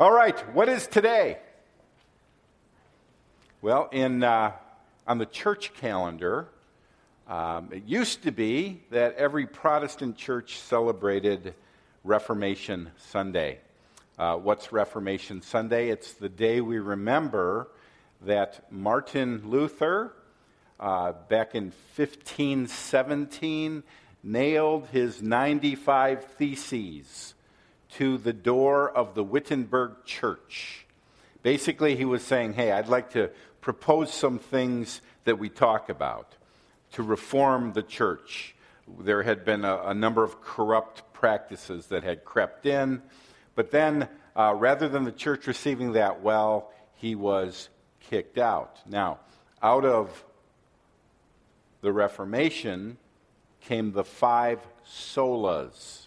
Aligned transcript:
All 0.00 0.10
right, 0.10 0.54
what 0.54 0.70
is 0.70 0.86
today? 0.86 1.36
Well, 3.60 3.90
in, 3.92 4.24
uh, 4.24 4.52
on 5.06 5.18
the 5.18 5.26
church 5.26 5.74
calendar, 5.74 6.48
um, 7.28 7.68
it 7.70 7.84
used 7.84 8.22
to 8.22 8.32
be 8.32 8.80
that 8.88 9.16
every 9.16 9.46
Protestant 9.46 10.16
church 10.16 10.56
celebrated 10.60 11.54
Reformation 12.04 12.90
Sunday. 12.96 13.58
Uh, 14.18 14.36
what's 14.36 14.72
Reformation 14.72 15.42
Sunday? 15.42 15.90
It's 15.90 16.14
the 16.14 16.30
day 16.30 16.62
we 16.62 16.78
remember 16.78 17.68
that 18.22 18.72
Martin 18.72 19.42
Luther, 19.44 20.14
uh, 20.80 21.12
back 21.28 21.54
in 21.54 21.64
1517, 21.96 23.82
nailed 24.24 24.86
his 24.86 25.20
95 25.20 26.24
Theses 26.24 27.34
to 27.96 28.18
the 28.18 28.32
door 28.32 28.90
of 28.90 29.14
the 29.14 29.24
Wittenberg 29.24 30.04
Church. 30.04 30.86
Basically, 31.42 31.96
he 31.96 32.04
was 32.04 32.22
saying, 32.22 32.54
Hey, 32.54 32.72
I'd 32.72 32.88
like 32.88 33.10
to 33.12 33.30
propose 33.60 34.12
some 34.12 34.38
things 34.38 35.00
that 35.24 35.38
we 35.38 35.48
talk 35.48 35.88
about 35.88 36.34
to 36.92 37.02
reform 37.02 37.72
the 37.72 37.82
church. 37.82 38.54
There 39.00 39.22
had 39.22 39.44
been 39.44 39.64
a, 39.64 39.82
a 39.84 39.94
number 39.94 40.24
of 40.24 40.40
corrupt 40.40 41.12
practices 41.12 41.86
that 41.86 42.02
had 42.02 42.24
crept 42.24 42.66
in, 42.66 43.02
but 43.54 43.70
then 43.70 44.08
uh, 44.34 44.54
rather 44.56 44.88
than 44.88 45.04
the 45.04 45.12
church 45.12 45.46
receiving 45.46 45.92
that 45.92 46.22
well, 46.22 46.72
he 46.94 47.14
was 47.14 47.68
kicked 48.00 48.38
out. 48.38 48.78
Now, 48.88 49.20
out 49.62 49.84
of 49.84 50.24
the 51.80 51.92
Reformation 51.92 52.96
came 53.60 53.92
the 53.92 54.04
five 54.04 54.60
solas. 54.86 56.06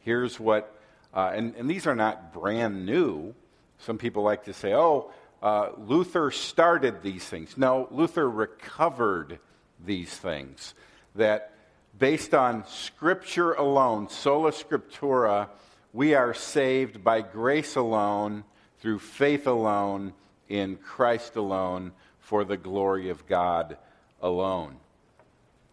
Here's 0.00 0.40
what, 0.40 0.81
uh, 1.14 1.32
and, 1.34 1.54
and 1.56 1.68
these 1.68 1.86
are 1.86 1.94
not 1.94 2.32
brand 2.32 2.86
new. 2.86 3.34
Some 3.78 3.98
people 3.98 4.22
like 4.22 4.44
to 4.44 4.52
say, 4.52 4.74
oh, 4.74 5.10
uh, 5.42 5.70
Luther 5.76 6.30
started 6.30 7.02
these 7.02 7.24
things. 7.24 7.56
No, 7.58 7.88
Luther 7.90 8.28
recovered 8.28 9.40
these 9.84 10.10
things. 10.10 10.74
That 11.16 11.52
based 11.98 12.32
on 12.32 12.66
Scripture 12.66 13.52
alone, 13.52 14.08
sola 14.08 14.52
scriptura, 14.52 15.48
we 15.92 16.14
are 16.14 16.32
saved 16.32 17.04
by 17.04 17.20
grace 17.20 17.76
alone, 17.76 18.44
through 18.80 18.98
faith 18.98 19.46
alone, 19.46 20.12
in 20.48 20.76
Christ 20.76 21.36
alone, 21.36 21.92
for 22.20 22.44
the 22.44 22.56
glory 22.56 23.10
of 23.10 23.26
God 23.26 23.76
alone. 24.22 24.76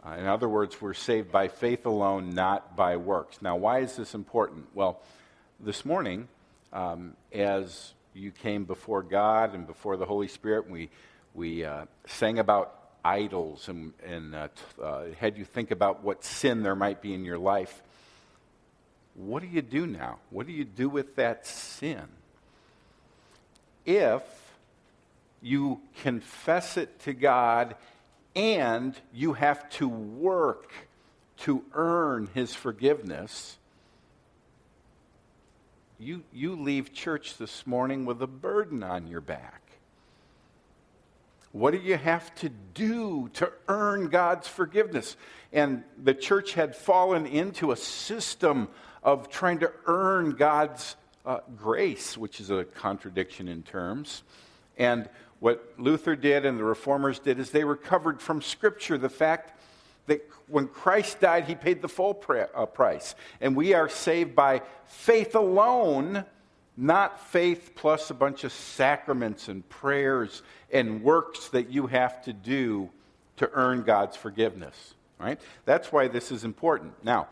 Uh, 0.06 0.12
in 0.12 0.26
other 0.26 0.50
words, 0.50 0.82
we're 0.82 0.94
saved 0.94 1.32
by 1.32 1.48
faith 1.48 1.86
alone, 1.86 2.32
not 2.32 2.76
by 2.76 2.98
works. 2.98 3.42
Now, 3.42 3.56
why 3.56 3.80
is 3.80 3.96
this 3.96 4.14
important? 4.14 4.68
Well, 4.74 5.02
this 5.62 5.84
morning, 5.84 6.28
um, 6.72 7.14
as 7.34 7.94
you 8.14 8.32
came 8.32 8.64
before 8.64 9.04
God 9.04 9.54
and 9.54 9.68
before 9.68 9.98
the 9.98 10.06
Holy 10.06 10.30
Spirit, 10.30 10.70
we, 10.70 10.90
we 11.34 11.66
uh, 11.66 11.86
sang 12.08 12.40
about 12.40 12.76
idols 13.04 13.68
and, 13.68 13.94
and 14.06 14.36
uh, 14.36 14.48
t- 14.48 14.82
uh, 14.82 15.04
had 15.18 15.38
you 15.38 15.44
think 15.44 15.72
about 15.72 16.02
what 16.04 16.24
sin 16.24 16.64
there 16.64 16.76
might 16.76 17.02
be 17.02 17.14
in 17.14 17.26
your 17.26 17.38
life. 17.38 17.82
What 19.16 19.42
do 19.42 19.50
you 19.50 19.62
do 19.62 19.86
now? 19.86 20.20
What 20.30 20.48
do 20.48 20.54
you 20.54 20.64
do 20.64 20.88
with 20.88 21.18
that 21.18 21.46
sin? 21.46 22.08
If 23.86 24.24
you 25.42 25.82
confess 26.04 26.78
it 26.78 27.00
to 27.02 27.14
God 27.14 27.76
and 28.34 28.96
you 29.14 29.34
have 29.34 29.70
to 29.72 29.90
work 29.90 30.72
to 31.40 31.64
earn 31.74 32.30
his 32.34 32.56
forgiveness, 32.56 33.58
you, 36.00 36.24
you 36.32 36.56
leave 36.56 36.94
church 36.94 37.38
this 37.38 37.68
morning 37.68 38.06
with 38.06 38.22
a 38.22 38.28
burden 38.28 38.84
on 38.84 39.08
your 39.08 39.22
back. 39.22 39.62
What 41.52 41.72
do 41.72 41.80
you 41.80 41.98
have 41.98 42.34
to 42.36 42.50
do 42.50 43.30
to 43.34 43.52
earn 43.68 44.08
God's 44.08 44.48
forgiveness? 44.48 45.18
And 45.52 45.84
the 46.02 46.14
church 46.14 46.54
had 46.54 46.76
fallen 46.76 47.26
into 47.26 47.72
a 47.72 47.76
system 47.76 48.70
of 49.04 49.30
trying 49.30 49.60
to 49.60 49.72
earn 49.88 50.32
God's 50.32 50.96
uh, 51.26 51.40
grace, 51.58 52.18
which 52.18 52.40
is 52.40 52.50
a 52.50 52.64
contradiction 52.64 53.48
in 53.48 53.64
terms. 53.64 54.24
And 54.78 55.10
what 55.40 55.74
Luther 55.78 56.16
did 56.16 56.46
and 56.46 56.58
the 56.58 56.64
reformers 56.64 57.20
did 57.20 57.40
is 57.40 57.50
they 57.50 57.64
recovered 57.64 58.22
from 58.22 58.42
Scripture 58.42 58.98
the 58.98 59.10
fact 59.10 59.59
that 60.10 60.30
when 60.48 60.68
Christ 60.68 61.20
died, 61.22 61.46
he 61.46 61.56
paid 61.56 61.82
the 61.82 61.88
full 61.88 62.22
uh, 62.54 62.66
price. 62.66 63.16
And 63.40 63.56
we 63.56 63.74
are 63.74 63.88
saved 63.90 64.36
by 64.36 64.62
faith 64.86 65.36
alone, 65.36 66.26
not 66.76 67.28
faith 67.30 67.72
plus 67.76 68.10
a 68.10 68.14
bunch 68.14 68.44
of 68.44 68.52
sacraments 68.52 69.48
and 69.48 69.68
prayers 69.70 70.44
and 70.72 71.02
works 71.02 71.50
that 71.50 71.70
you 71.70 71.88
have 71.88 72.22
to 72.26 72.34
do 72.34 72.90
to 73.38 73.50
earn 73.54 73.84
God's 73.84 74.18
forgiveness. 74.18 74.96
Right? 75.20 75.40
That's 75.66 75.92
why 75.92 76.08
this 76.08 76.32
is 76.32 76.44
important. 76.44 76.94
Now, 77.04 77.28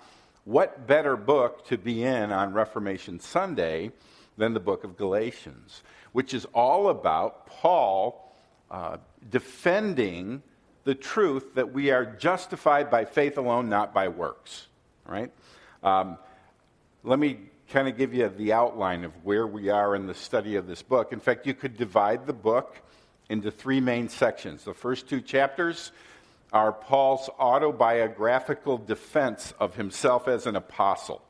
what 0.46 0.88
better 0.88 1.18
book 1.18 1.66
to 1.68 1.78
be 1.78 2.04
in 2.04 2.32
on 2.32 2.54
Reformation 2.54 3.20
Sunday 3.20 3.92
than 4.38 4.54
the 4.54 4.60
book 4.60 4.84
of 4.84 4.96
Galatians, 4.96 5.84
which 6.14 6.34
is 6.34 6.46
all 6.54 6.90
about 6.90 7.48
Paul 7.48 8.34
uh, 8.70 8.98
defending 9.30 10.42
the 10.88 10.96
truth 10.96 11.56
that 11.56 11.74
we 11.74 11.92
are 11.92 12.06
justified 12.06 12.90
by 12.90 13.04
faith 13.04 13.38
alone, 13.38 13.68
not 13.68 13.94
by 13.94 14.08
works. 14.08 14.68
Right? 15.06 15.30
Um, 15.84 16.18
let 17.04 17.20
me 17.20 17.40
kind 17.72 17.90
of 17.90 17.98
give 17.98 18.14
you 18.14 18.30
the 18.30 18.54
outline 18.54 19.04
of 19.04 19.12
where 19.26 19.46
we 19.46 19.68
are 19.68 19.96
in 19.98 20.08
the 20.08 20.14
study 20.14 20.56
of 20.56 20.66
this 20.66 20.82
book. 20.82 21.12
In 21.12 21.20
fact, 21.20 21.46
you 21.46 21.54
could 21.54 21.76
divide 21.76 22.26
the 22.26 22.32
book 22.32 22.78
into 23.28 23.52
three 23.52 23.82
main 23.82 24.08
sections. 24.08 24.64
The 24.64 24.74
first 24.74 25.10
two 25.10 25.20
chapters 25.20 25.92
are 26.54 26.72
Paul's 26.72 27.30
autobiographical 27.38 28.78
defense 28.78 29.54
of 29.60 29.76
himself 29.76 30.30
as 30.30 30.48
an 30.48 30.56
apostle. 30.56 31.22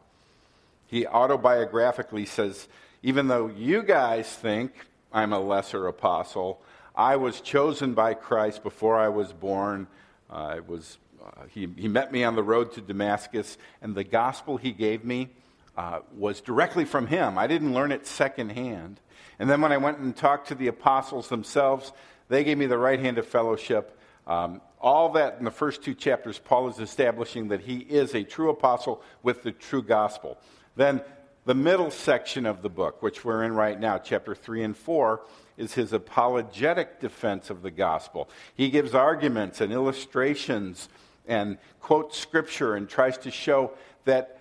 He 0.85 1.05
autobiographically 1.05 2.27
says, 2.27 2.67
even 3.01 3.27
though 3.27 3.47
you 3.47 3.81
guys 3.81 4.31
think 4.31 4.73
I'm 5.11 5.33
a 5.33 5.39
lesser 5.39 5.87
apostle, 5.87 6.61
I 6.97 7.17
was 7.17 7.41
chosen 7.41 7.93
by 7.93 8.15
Christ 8.15 8.63
before 8.63 8.97
I 8.97 9.09
was 9.09 9.31
born. 9.31 9.85
Uh, 10.31 10.61
was, 10.65 10.97
uh, 11.23 11.43
he, 11.47 11.69
he 11.77 11.87
met 11.87 12.11
me 12.11 12.23
on 12.23 12.35
the 12.35 12.41
road 12.41 12.71
to 12.73 12.81
Damascus, 12.81 13.59
and 13.83 13.93
the 13.93 14.03
gospel 14.03 14.57
he 14.57 14.71
gave 14.71 15.05
me 15.05 15.29
uh, 15.77 15.99
was 16.15 16.41
directly 16.41 16.85
from 16.85 17.05
him. 17.05 17.37
I 17.37 17.45
didn't 17.45 17.75
learn 17.75 17.91
it 17.91 18.07
secondhand. 18.07 18.99
And 19.37 19.47
then 19.47 19.61
when 19.61 19.71
I 19.71 19.77
went 19.77 19.99
and 19.99 20.15
talked 20.15 20.47
to 20.47 20.55
the 20.55 20.69
apostles 20.69 21.29
themselves, 21.29 21.93
they 22.29 22.43
gave 22.43 22.57
me 22.57 22.65
the 22.65 22.79
right 22.79 22.99
hand 22.99 23.19
of 23.19 23.27
fellowship. 23.27 23.95
Um, 24.25 24.59
all 24.81 25.09
that 25.09 25.35
in 25.37 25.45
the 25.45 25.51
first 25.51 25.83
two 25.83 25.93
chapters, 25.93 26.39
Paul 26.39 26.67
is 26.67 26.79
establishing 26.79 27.49
that 27.49 27.61
he 27.61 27.77
is 27.77 28.15
a 28.15 28.23
true 28.23 28.49
apostle 28.49 29.03
with 29.21 29.43
the 29.43 29.51
true 29.51 29.83
gospel. 29.83 30.39
Then 30.75 31.01
the 31.45 31.53
middle 31.53 31.91
section 31.91 32.47
of 32.47 32.63
the 32.63 32.69
book, 32.69 33.03
which 33.03 33.23
we're 33.23 33.43
in 33.43 33.53
right 33.53 33.79
now, 33.79 33.99
chapter 33.99 34.33
3 34.33 34.63
and 34.63 34.75
4, 34.75 35.21
is 35.57 35.73
his 35.73 35.93
apologetic 35.93 36.99
defense 36.99 37.49
of 37.49 37.61
the 37.61 37.71
gospel. 37.71 38.29
He 38.55 38.69
gives 38.69 38.93
arguments 38.93 39.59
and 39.61 39.73
illustrations 39.73 40.89
and 41.27 41.57
quotes 41.81 42.17
scripture 42.17 42.75
and 42.75 42.87
tries 42.87 43.17
to 43.19 43.31
show 43.31 43.71
that 44.05 44.39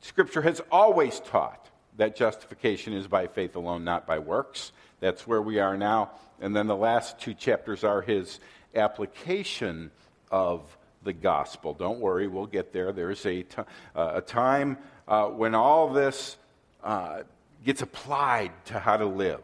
scripture 0.00 0.42
has 0.42 0.60
always 0.70 1.20
taught 1.20 1.68
that 1.96 2.14
justification 2.14 2.92
is 2.92 3.06
by 3.06 3.26
faith 3.26 3.56
alone, 3.56 3.84
not 3.84 4.06
by 4.06 4.18
works. 4.18 4.72
That's 5.00 5.26
where 5.26 5.40
we 5.40 5.58
are 5.58 5.76
now. 5.76 6.10
And 6.40 6.54
then 6.54 6.66
the 6.66 6.76
last 6.76 7.18
two 7.18 7.32
chapters 7.32 7.84
are 7.84 8.02
his 8.02 8.40
application 8.74 9.90
of 10.30 10.76
the 11.02 11.12
gospel. 11.12 11.72
Don't 11.72 12.00
worry, 12.00 12.26
we'll 12.26 12.46
get 12.46 12.72
there. 12.72 12.92
There's 12.92 13.24
a, 13.24 13.42
t- 13.44 13.62
uh, 13.94 14.12
a 14.14 14.20
time 14.20 14.76
uh, 15.08 15.28
when 15.28 15.54
all 15.54 15.88
this 15.88 16.36
uh, 16.82 17.22
gets 17.64 17.80
applied 17.80 18.52
to 18.66 18.78
how 18.78 18.96
to 18.96 19.06
live. 19.06 19.42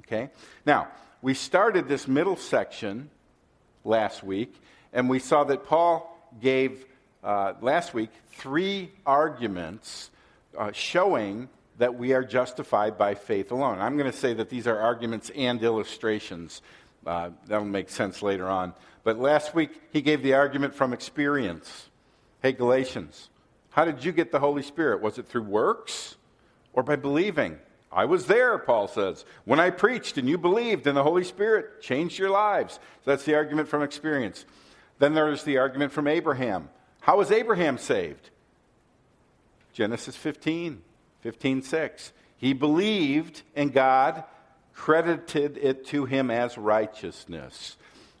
Okay? 0.00 0.30
Now, 0.66 0.88
we 1.20 1.34
started 1.34 1.88
this 1.88 2.08
middle 2.08 2.36
section 2.36 3.10
last 3.84 4.22
week, 4.22 4.54
and 4.92 5.08
we 5.08 5.18
saw 5.18 5.44
that 5.44 5.64
Paul 5.64 6.08
gave 6.40 6.84
uh, 7.22 7.54
last 7.60 7.94
week 7.94 8.10
three 8.32 8.90
arguments 9.06 10.10
uh, 10.58 10.72
showing 10.72 11.48
that 11.78 11.94
we 11.94 12.12
are 12.12 12.24
justified 12.24 12.98
by 12.98 13.14
faith 13.14 13.50
alone. 13.50 13.78
I'm 13.78 13.96
going 13.96 14.10
to 14.10 14.16
say 14.16 14.34
that 14.34 14.50
these 14.50 14.66
are 14.66 14.78
arguments 14.78 15.30
and 15.34 15.62
illustrations 15.62 16.62
uh, 17.06 17.30
that'll 17.46 17.64
make 17.64 17.90
sense 17.90 18.22
later 18.22 18.48
on. 18.48 18.74
But 19.04 19.18
last 19.18 19.54
week, 19.54 19.70
he 19.92 20.02
gave 20.02 20.22
the 20.22 20.34
argument 20.34 20.74
from 20.74 20.92
experience. 20.92 21.88
Hey, 22.42 22.52
Galatians, 22.52 23.30
how 23.70 23.84
did 23.84 24.04
you 24.04 24.12
get 24.12 24.30
the 24.30 24.38
Holy 24.38 24.62
Spirit? 24.62 25.00
Was 25.00 25.18
it 25.18 25.26
through 25.26 25.42
works 25.42 26.16
or 26.72 26.82
by 26.82 26.96
believing? 26.96 27.58
I 27.92 28.06
was 28.06 28.26
there, 28.26 28.56
Paul 28.58 28.88
says, 28.88 29.24
when 29.44 29.60
I 29.60 29.70
preached 29.70 30.16
and 30.16 30.28
you 30.28 30.38
believed 30.38 30.86
and 30.86 30.96
the 30.96 31.02
Holy 31.02 31.24
Spirit 31.24 31.82
changed 31.82 32.18
your 32.18 32.30
lives. 32.30 32.74
So 32.74 33.10
that's 33.10 33.24
the 33.24 33.34
argument 33.34 33.68
from 33.68 33.82
experience. 33.82 34.46
Then 34.98 35.14
there's 35.14 35.44
the 35.44 35.58
argument 35.58 35.92
from 35.92 36.06
Abraham. 36.06 36.70
How 37.00 37.18
was 37.18 37.30
Abraham 37.30 37.76
saved? 37.76 38.30
Genesis 39.72 40.16
15, 40.16 40.80
15, 41.20 41.62
6. 41.62 42.12
He 42.36 42.52
believed, 42.52 43.42
and 43.54 43.72
God 43.72 44.24
credited 44.72 45.58
it 45.58 45.86
to 45.86 46.04
him 46.04 46.30
as 46.30 46.56
righteousness. 46.56 47.76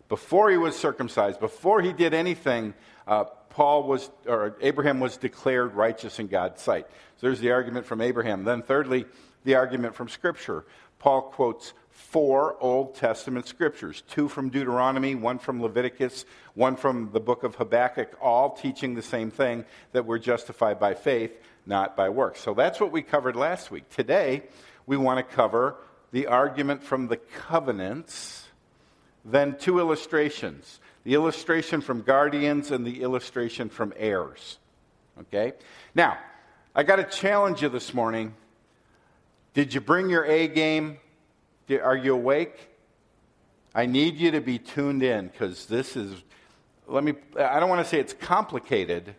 Before 0.08 0.50
he 0.50 0.56
was 0.56 0.76
circumcised, 0.76 1.40
before 1.40 1.80
he 1.80 1.92
did 1.92 2.12
anything, 2.12 2.74
uh, 3.06 3.24
Paul 3.50 3.84
was, 3.84 4.10
or 4.26 4.56
Abraham 4.60 5.00
was 5.00 5.16
declared 5.16 5.74
righteous 5.74 6.18
in 6.18 6.26
God's 6.26 6.60
sight. 6.62 6.86
So 7.16 7.26
there's 7.26 7.40
the 7.40 7.52
argument 7.52 7.86
from 7.86 8.00
Abraham. 8.00 8.44
Then, 8.44 8.62
thirdly, 8.62 9.06
the 9.44 9.54
argument 9.54 9.94
from 9.94 10.08
Scripture. 10.08 10.64
Paul 10.98 11.22
quotes 11.22 11.72
four 11.90 12.56
Old 12.60 12.94
Testament 12.94 13.46
scriptures 13.46 14.02
two 14.08 14.28
from 14.28 14.50
Deuteronomy, 14.50 15.14
one 15.14 15.38
from 15.38 15.60
Leviticus, 15.60 16.24
one 16.54 16.76
from 16.76 17.10
the 17.12 17.20
book 17.20 17.42
of 17.42 17.56
Habakkuk, 17.56 18.16
all 18.20 18.50
teaching 18.50 18.94
the 18.94 19.02
same 19.02 19.30
thing 19.30 19.64
that 19.92 20.06
we're 20.06 20.18
justified 20.18 20.78
by 20.78 20.94
faith, 20.94 21.32
not 21.66 21.96
by 21.96 22.08
works. 22.08 22.40
So 22.40 22.54
that's 22.54 22.80
what 22.80 22.92
we 22.92 23.02
covered 23.02 23.36
last 23.36 23.70
week. 23.70 23.88
Today, 23.90 24.42
we 24.86 24.96
want 24.96 25.18
to 25.18 25.34
cover 25.34 25.76
the 26.12 26.26
argument 26.26 26.82
from 26.82 27.08
the 27.08 27.16
covenants, 27.16 28.46
then 29.24 29.56
two 29.58 29.78
illustrations 29.78 30.80
the 31.04 31.14
illustration 31.14 31.80
from 31.80 32.02
guardians 32.02 32.70
and 32.70 32.86
the 32.86 33.02
illustration 33.02 33.68
from 33.68 33.92
heirs. 33.96 34.58
Okay? 35.18 35.52
Now, 35.96 36.16
I 36.74 36.84
got 36.84 36.96
to 36.96 37.04
challenge 37.04 37.60
you 37.60 37.68
this 37.68 37.92
morning. 37.92 38.34
Did 39.54 39.74
you 39.74 39.80
bring 39.82 40.08
your 40.08 40.24
A 40.24 40.48
game? 40.48 40.98
Are 41.70 41.96
you 41.96 42.14
awake? 42.14 42.70
I 43.74 43.84
need 43.86 44.16
you 44.16 44.30
to 44.30 44.40
be 44.40 44.58
tuned 44.58 45.02
in 45.02 45.28
because 45.28 45.66
this 45.66 45.94
is, 45.94 46.22
let 46.86 47.04
me, 47.04 47.14
I 47.38 47.60
don't 47.60 47.68
want 47.68 47.82
to 47.82 47.88
say 47.88 47.98
it's 47.98 48.14
complicated. 48.14 49.14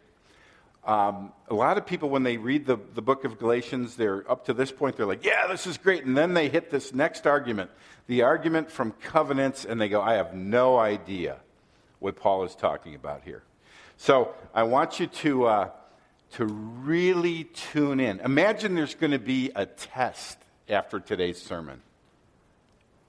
Um, 0.86 1.32
a 1.50 1.54
lot 1.54 1.78
of 1.78 1.86
people, 1.86 2.10
when 2.10 2.24
they 2.24 2.38
read 2.38 2.66
the, 2.66 2.78
the 2.96 3.02
book 3.02 3.26
of 3.26 3.38
Galatians, 3.38 3.96
they're 3.96 4.30
up 4.30 4.46
to 4.46 4.54
this 4.54 4.72
point, 4.72 4.98
they're 4.98 5.06
like, 5.06 5.24
yeah, 5.24 5.48
this 5.48 5.68
is 5.68 5.78
great. 5.78 6.04
And 6.04 6.18
then 6.18 6.34
they 6.34 6.50
hit 6.50 6.72
this 6.72 6.94
next 6.94 7.28
argument, 7.28 7.70
the 8.08 8.24
argument 8.24 8.72
from 8.72 8.92
covenants, 8.92 9.66
and 9.66 9.80
they 9.80 9.88
go, 9.88 10.02
I 10.02 10.14
have 10.16 10.34
no 10.34 10.80
idea 10.80 11.38
what 12.00 12.16
Paul 12.16 12.44
is 12.44 12.56
talking 12.56 12.96
about 12.96 13.22
here. 13.24 13.44
So 13.98 14.34
I 14.54 14.64
want 14.64 15.00
you 15.00 15.08
to, 15.08 15.46
uh, 15.46 15.70
to 16.34 16.46
really 16.46 17.44
tune 17.44 18.00
in. 18.00 18.20
Imagine 18.20 18.76
there's 18.76 18.96
going 18.96 19.12
to 19.12 19.20
be 19.20 19.52
a 19.56 19.66
test 19.66 20.38
after 20.68 21.00
today's 21.00 21.42
sermon, 21.42 21.82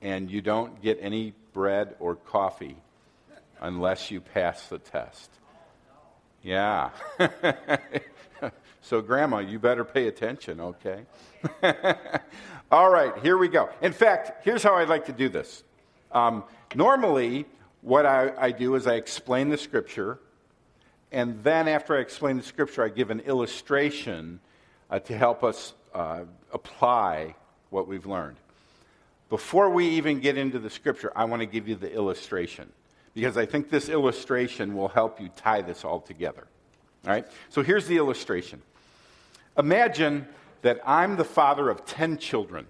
and 0.02 0.30
you 0.30 0.40
don't 0.40 0.82
get 0.82 0.98
any 1.00 1.32
bread 1.52 1.94
or 2.00 2.16
coffee 2.16 2.76
unless 3.60 4.10
you 4.10 4.20
pass 4.20 4.66
the 4.68 4.78
test. 4.78 5.30
Yeah. 6.42 6.90
so, 8.82 9.00
Grandma, 9.00 9.38
you 9.38 9.58
better 9.58 9.84
pay 9.84 10.08
attention, 10.08 10.60
okay? 10.60 11.06
All 12.70 12.90
right, 12.90 13.16
here 13.22 13.38
we 13.38 13.48
go. 13.48 13.70
In 13.80 13.92
fact, 13.92 14.44
here's 14.44 14.62
how 14.62 14.74
I'd 14.74 14.88
like 14.88 15.06
to 15.06 15.12
do 15.12 15.30
this. 15.30 15.64
Um, 16.12 16.44
normally, 16.74 17.46
what 17.80 18.04
I, 18.04 18.32
I 18.36 18.50
do 18.50 18.74
is 18.74 18.86
I 18.86 18.94
explain 18.94 19.48
the 19.48 19.56
scripture, 19.56 20.18
and 21.14 21.42
then 21.44 21.68
after 21.68 21.96
I 21.96 22.00
explain 22.00 22.36
the 22.36 22.42
scripture, 22.42 22.82
I 22.82 22.88
give 22.88 23.12
an 23.12 23.20
illustration 23.20 24.40
uh, 24.90 24.98
to 24.98 25.16
help 25.16 25.44
us 25.44 25.74
uh, 25.94 26.24
apply 26.52 27.36
what 27.70 27.86
we've 27.86 28.04
learned. 28.04 28.36
Before 29.30 29.70
we 29.70 29.86
even 29.90 30.18
get 30.18 30.36
into 30.36 30.58
the 30.58 30.68
scripture, 30.68 31.12
I 31.14 31.26
want 31.26 31.38
to 31.38 31.46
give 31.46 31.68
you 31.68 31.76
the 31.76 31.94
illustration 31.94 32.72
because 33.14 33.36
I 33.36 33.46
think 33.46 33.70
this 33.70 33.88
illustration 33.88 34.74
will 34.74 34.88
help 34.88 35.20
you 35.20 35.30
tie 35.36 35.62
this 35.62 35.84
all 35.84 36.00
together. 36.00 36.48
All 37.06 37.12
right? 37.12 37.28
So 37.48 37.62
here's 37.62 37.86
the 37.86 37.96
illustration. 37.96 38.60
Imagine 39.56 40.26
that 40.62 40.80
I'm 40.84 41.14
the 41.14 41.24
father 41.24 41.70
of 41.70 41.86
10 41.86 42.18
children, 42.18 42.66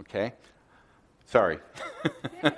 okay? 0.00 0.32
Sorry. 1.26 1.60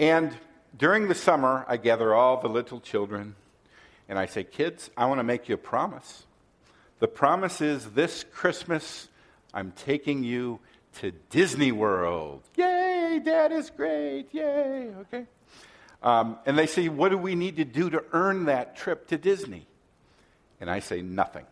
and 0.00 0.36
during 0.78 1.08
the 1.08 1.14
summer, 1.14 1.64
I 1.68 1.76
gather 1.76 2.14
all 2.14 2.40
the 2.40 2.48
little 2.48 2.80
children 2.80 3.34
and 4.08 4.18
I 4.18 4.26
say, 4.26 4.44
Kids, 4.44 4.90
I 4.96 5.06
want 5.06 5.18
to 5.18 5.24
make 5.24 5.48
you 5.48 5.56
a 5.56 5.58
promise. 5.58 6.24
The 7.00 7.08
promise 7.08 7.60
is 7.60 7.84
this 7.90 8.24
Christmas, 8.32 9.08
I'm 9.52 9.72
taking 9.72 10.24
you 10.24 10.60
to 11.00 11.12
Disney 11.30 11.72
World. 11.72 12.42
Yay, 12.56 13.20
Dad 13.24 13.52
is 13.52 13.70
great. 13.70 14.28
Yay, 14.32 14.90
okay. 15.00 15.26
Um, 16.02 16.38
and 16.46 16.56
they 16.56 16.66
say, 16.66 16.88
What 16.88 17.10
do 17.10 17.18
we 17.18 17.34
need 17.34 17.56
to 17.56 17.64
do 17.64 17.90
to 17.90 18.04
earn 18.12 18.46
that 18.46 18.76
trip 18.76 19.08
to 19.08 19.18
Disney? 19.18 19.66
And 20.60 20.70
I 20.70 20.80
say, 20.80 21.02
Nothing. 21.02 21.46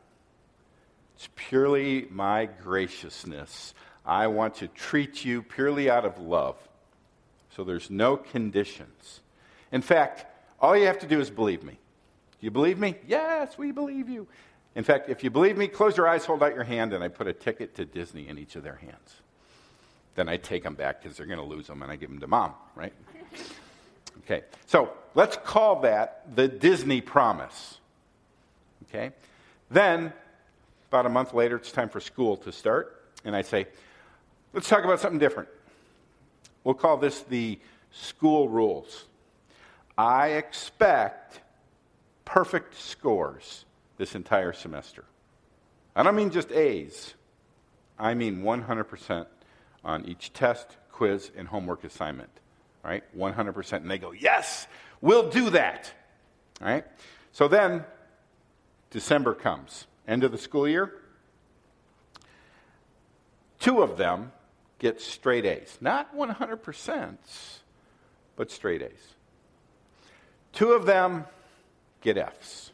It's 1.17 1.29
purely 1.35 2.07
my 2.11 2.47
graciousness. 2.47 3.75
I 4.05 4.29
want 4.29 4.57
to 4.57 4.69
treat 4.69 5.25
you 5.25 5.43
purely 5.43 5.91
out 5.91 6.05
of 6.05 6.19
love. 6.19 6.57
So 7.57 7.65
there's 7.65 7.91
no 7.91 8.19
conditions. 8.19 9.21
In 9.73 9.81
fact, 9.81 10.27
all 10.61 10.77
you 10.77 10.85
have 10.87 10.99
to 10.99 11.07
do 11.07 11.21
is 11.21 11.31
believe 11.31 11.63
me. 11.63 11.73
Do 11.73 12.45
you 12.45 12.51
believe 12.51 12.79
me? 12.79 12.97
Yes, 13.09 13.57
we 13.57 13.73
believe 13.73 14.11
you. 14.11 14.27
In 14.75 14.85
fact, 14.85 15.09
if 15.09 15.25
you 15.25 15.31
believe 15.31 15.57
me, 15.57 15.67
close 15.67 15.97
your 15.97 16.07
eyes, 16.07 16.27
hold 16.27 16.43
out 16.43 16.55
your 16.55 16.65
hand, 16.65 16.93
and 16.93 17.03
I 17.03 17.09
put 17.09 17.27
a 17.27 17.33
ticket 17.33 17.75
to 17.77 17.87
Disney 17.87 18.29
in 18.29 18.39
each 18.39 18.57
of 18.57 18.63
their 18.63 18.75
hands. 18.75 19.23
Then 20.17 20.29
I 20.29 20.37
take 20.37 20.65
them 20.65 20.75
back 20.75 21.03
because 21.03 21.17
they're 21.17 21.25
going 21.25 21.39
to 21.39 21.47
lose 21.47 21.67
them, 21.67 21.81
and 21.81 21.91
I 21.91 21.97
give 21.97 22.11
them 22.11 22.21
to 22.21 22.27
mom, 22.27 22.53
right? 22.75 22.93
Okay, 24.25 24.43
so 24.67 24.91
let's 25.15 25.37
call 25.37 25.83
that 25.83 26.35
the 26.35 26.49
Disney 26.49 27.01
promise. 27.01 27.79
Okay, 28.89 29.13
then 29.71 30.13
about 30.89 31.07
a 31.07 31.09
month 31.09 31.33
later, 31.33 31.57
it's 31.57 31.71
time 31.71 31.89
for 31.89 32.01
school 32.01 32.37
to 32.39 32.51
start, 32.51 33.05
and 33.25 33.37
I 33.37 33.43
say, 33.43 33.69
let's 34.53 34.69
talk 34.69 34.83
about 34.83 34.99
something 34.99 35.21
different. 35.21 35.49
We'll 36.67 36.75
call 36.75 36.97
this 36.97 37.21
the 37.21 37.61
school 37.93 38.49
rules. 38.49 39.05
I 39.97 40.31
expect 40.31 41.41
perfect 42.25 42.75
scores 42.75 43.65
this 43.99 44.17
entire 44.17 44.53
semester. 44.53 45.05
I 45.95 46.03
don't 46.03 46.17
mean 46.17 46.31
just 46.31 46.51
A's, 46.51 47.15
I 47.97 48.15
mean 48.15 48.43
100% 48.43 49.27
on 49.85 50.07
each 50.07 50.33
test, 50.33 50.77
quiz, 50.91 51.31
and 51.37 51.47
homework 51.47 51.85
assignment. 51.85 52.31
Right, 52.83 53.05
100%. 53.17 53.73
And 53.75 53.89
they 53.89 53.99
go, 53.99 54.11
yes, 54.11 54.67
we'll 55.01 55.31
do 55.31 55.51
that. 55.51 55.93
All 56.61 56.67
right, 56.67 56.85
so 57.31 57.47
then 57.47 57.85
December 58.91 59.35
comes, 59.35 59.87
end 60.09 60.25
of 60.25 60.33
the 60.33 60.39
school 60.39 60.67
year. 60.67 60.93
Two 63.61 63.83
of 63.83 63.97
them 63.97 64.33
get 64.79 65.01
straight 65.01 65.45
A's. 65.45 65.79
Not 65.81 66.17
100%, 66.17 67.17
but 68.37 68.51
straight 68.51 68.83
A's. 68.83 69.15
Two 70.53 70.73
of 70.73 70.87
them 70.87 71.27
get 72.01 72.17
F's. 72.17 72.73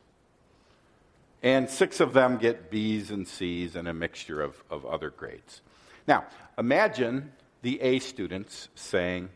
And 1.42 1.68
six 1.68 1.98
of 1.98 2.12
them 2.12 2.36
get 2.36 2.70
B's 2.70 3.10
and 3.10 3.26
C's 3.26 3.74
and 3.74 3.88
a 3.88 3.94
mixture 3.94 4.40
of, 4.40 4.62
of 4.70 4.86
other 4.86 5.10
grades. 5.10 5.60
Now, 6.06 6.24
imagine 6.56 7.32
the 7.62 7.80
A 7.80 7.98
students 7.98 8.68
saying, 8.74 9.28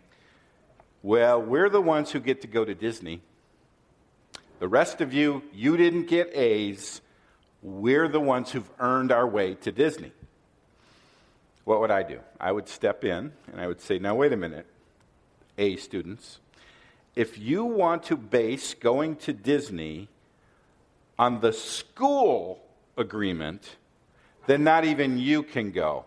Well, 1.02 1.42
we're 1.42 1.68
the 1.68 1.80
ones 1.80 2.12
who 2.12 2.20
get 2.20 2.42
to 2.42 2.46
go 2.46 2.64
to 2.64 2.74
Disney. 2.74 3.22
The 4.58 4.68
rest 4.68 5.00
of 5.00 5.12
you, 5.12 5.42
you 5.52 5.76
didn't 5.76 6.06
get 6.06 6.34
A's. 6.34 7.00
We're 7.62 8.08
the 8.08 8.20
ones 8.20 8.52
who've 8.52 8.70
earned 8.78 9.10
our 9.10 9.26
way 9.26 9.54
to 9.56 9.72
Disney. 9.72 10.12
What 11.66 11.80
would 11.80 11.90
I 11.90 12.04
do? 12.04 12.20
I 12.38 12.52
would 12.52 12.68
step 12.68 13.04
in 13.04 13.32
and 13.50 13.60
I 13.60 13.66
would 13.66 13.80
say, 13.80 13.98
Now, 13.98 14.14
wait 14.14 14.32
a 14.32 14.36
minute, 14.36 14.66
A 15.58 15.76
students. 15.76 16.38
If 17.16 17.38
you 17.38 17.64
want 17.64 18.04
to 18.04 18.16
base 18.16 18.72
going 18.74 19.16
to 19.16 19.32
Disney 19.32 20.08
on 21.18 21.40
the 21.40 21.52
school 21.52 22.62
agreement, 22.96 23.76
then 24.46 24.62
not 24.62 24.84
even 24.84 25.18
you 25.18 25.42
can 25.42 25.72
go 25.72 26.04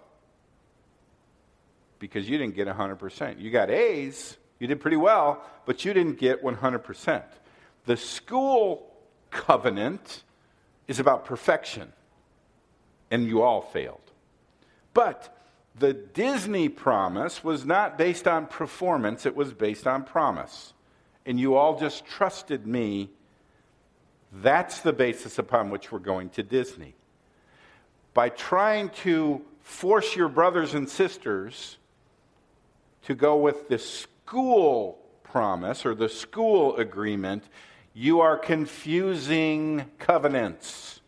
because 1.99 2.29
you 2.29 2.37
didn't 2.37 2.55
get 2.55 2.69
100%. 2.69 3.41
You 3.41 3.51
got 3.51 3.69
A's, 3.69 4.37
you 4.59 4.67
did 4.67 4.79
pretty 4.79 4.95
well, 4.95 5.43
but 5.65 5.83
you 5.83 5.93
didn't 5.93 6.19
get 6.19 6.41
100%. 6.41 7.23
The 7.85 7.97
school 7.97 8.89
covenant 9.29 10.23
is 10.87 11.01
about 11.01 11.25
perfection, 11.25 11.91
and 13.11 13.27
you 13.27 13.41
all 13.41 13.61
failed. 13.61 13.99
But 14.93 15.35
the 15.79 15.93
Disney 15.93 16.69
promise 16.69 17.43
was 17.43 17.65
not 17.65 17.97
based 17.97 18.27
on 18.27 18.47
performance, 18.47 19.25
it 19.25 19.35
was 19.35 19.53
based 19.53 19.87
on 19.87 20.03
promise. 20.03 20.73
And 21.25 21.39
you 21.39 21.55
all 21.55 21.79
just 21.79 22.05
trusted 22.05 22.65
me 22.65 23.09
that's 24.31 24.81
the 24.81 24.93
basis 24.93 25.39
upon 25.39 25.69
which 25.69 25.91
we're 25.91 25.99
going 25.99 26.29
to 26.31 26.43
Disney. 26.43 26.95
By 28.13 28.29
trying 28.29 28.89
to 29.03 29.41
force 29.61 30.15
your 30.15 30.29
brothers 30.29 30.73
and 30.73 30.87
sisters 30.87 31.77
to 33.03 33.15
go 33.15 33.37
with 33.37 33.69
the 33.69 33.79
school 33.79 34.99
promise 35.23 35.85
or 35.85 35.95
the 35.95 36.09
school 36.09 36.75
agreement, 36.77 37.43
you 37.93 38.19
are 38.21 38.37
confusing 38.37 39.85
covenants. 39.97 41.01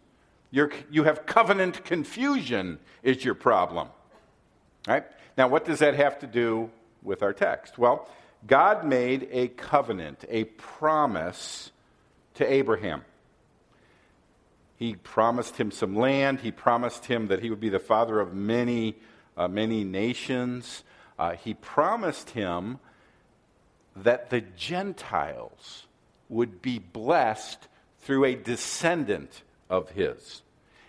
You're, 0.49 0.71
you 0.89 1.03
have 1.03 1.25
covenant 1.25 1.85
confusion, 1.85 2.79
is 3.03 3.23
your 3.23 3.35
problem. 3.35 3.89
Now, 4.87 5.47
what 5.47 5.65
does 5.65 5.79
that 5.79 5.95
have 5.95 6.19
to 6.19 6.27
do 6.27 6.69
with 7.03 7.23
our 7.23 7.33
text? 7.33 7.77
Well, 7.77 8.09
God 8.45 8.85
made 8.85 9.27
a 9.31 9.47
covenant, 9.49 10.25
a 10.29 10.45
promise 10.45 11.71
to 12.35 12.51
Abraham. 12.51 13.03
He 14.77 14.95
promised 14.95 15.57
him 15.57 15.69
some 15.69 15.95
land. 15.95 16.39
He 16.39 16.51
promised 16.51 17.05
him 17.05 17.27
that 17.27 17.41
he 17.41 17.51
would 17.51 17.59
be 17.59 17.69
the 17.69 17.79
father 17.79 18.19
of 18.19 18.33
many, 18.33 18.95
uh, 19.37 19.47
many 19.47 19.83
nations. 19.83 20.83
Uh, 21.19 21.33
he 21.33 21.53
promised 21.53 22.31
him 22.31 22.79
that 23.95 24.31
the 24.31 24.41
Gentiles 24.41 25.85
would 26.29 26.61
be 26.61 26.79
blessed 26.79 27.67
through 27.99 28.25
a 28.25 28.35
descendant 28.35 29.43
of 29.69 29.91
his. 29.91 30.41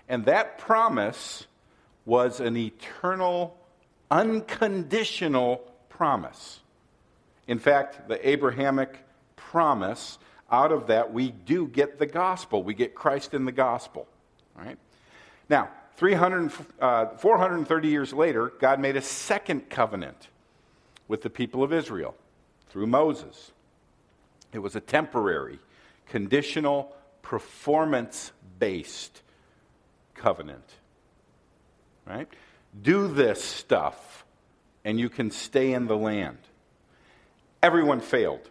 And 0.08 0.24
that 0.24 0.56
promise 0.58 1.46
was 2.06 2.40
an 2.40 2.56
eternal, 2.56 3.56
unconditional 4.12 5.64
promise. 5.88 6.60
In 7.48 7.58
fact, 7.58 8.08
the 8.08 8.28
Abrahamic 8.28 8.98
promise, 9.36 10.18
out 10.50 10.70
of 10.70 10.88
that, 10.88 11.12
we 11.12 11.30
do 11.30 11.66
get 11.66 11.98
the 11.98 12.06
gospel. 12.06 12.62
We 12.62 12.74
get 12.74 12.94
Christ 12.94 13.32
in 13.32 13.46
the 13.46 13.52
gospel. 13.52 14.06
Right 14.54 14.78
Now, 15.48 15.70
300, 15.96 16.52
uh, 16.78 17.06
430 17.16 17.88
years 17.88 18.12
later, 18.12 18.52
God 18.60 18.80
made 18.80 18.96
a 18.96 19.02
second 19.02 19.70
covenant 19.70 20.28
with 21.08 21.22
the 21.22 21.30
people 21.30 21.62
of 21.62 21.72
Israel 21.72 22.14
through 22.68 22.86
Moses. 22.86 23.50
It 24.52 24.58
was 24.58 24.76
a 24.76 24.80
temporary, 24.80 25.58
conditional, 26.06 26.94
performance 27.22 28.32
based 28.58 29.22
covenant. 30.14 30.68
Right? 32.06 32.28
Do 32.80 33.08
this 33.08 33.42
stuff, 33.42 34.24
and 34.84 34.98
you 34.98 35.08
can 35.08 35.30
stay 35.30 35.72
in 35.72 35.86
the 35.86 35.96
land. 35.96 36.38
Everyone 37.62 38.00
failed. 38.00 38.48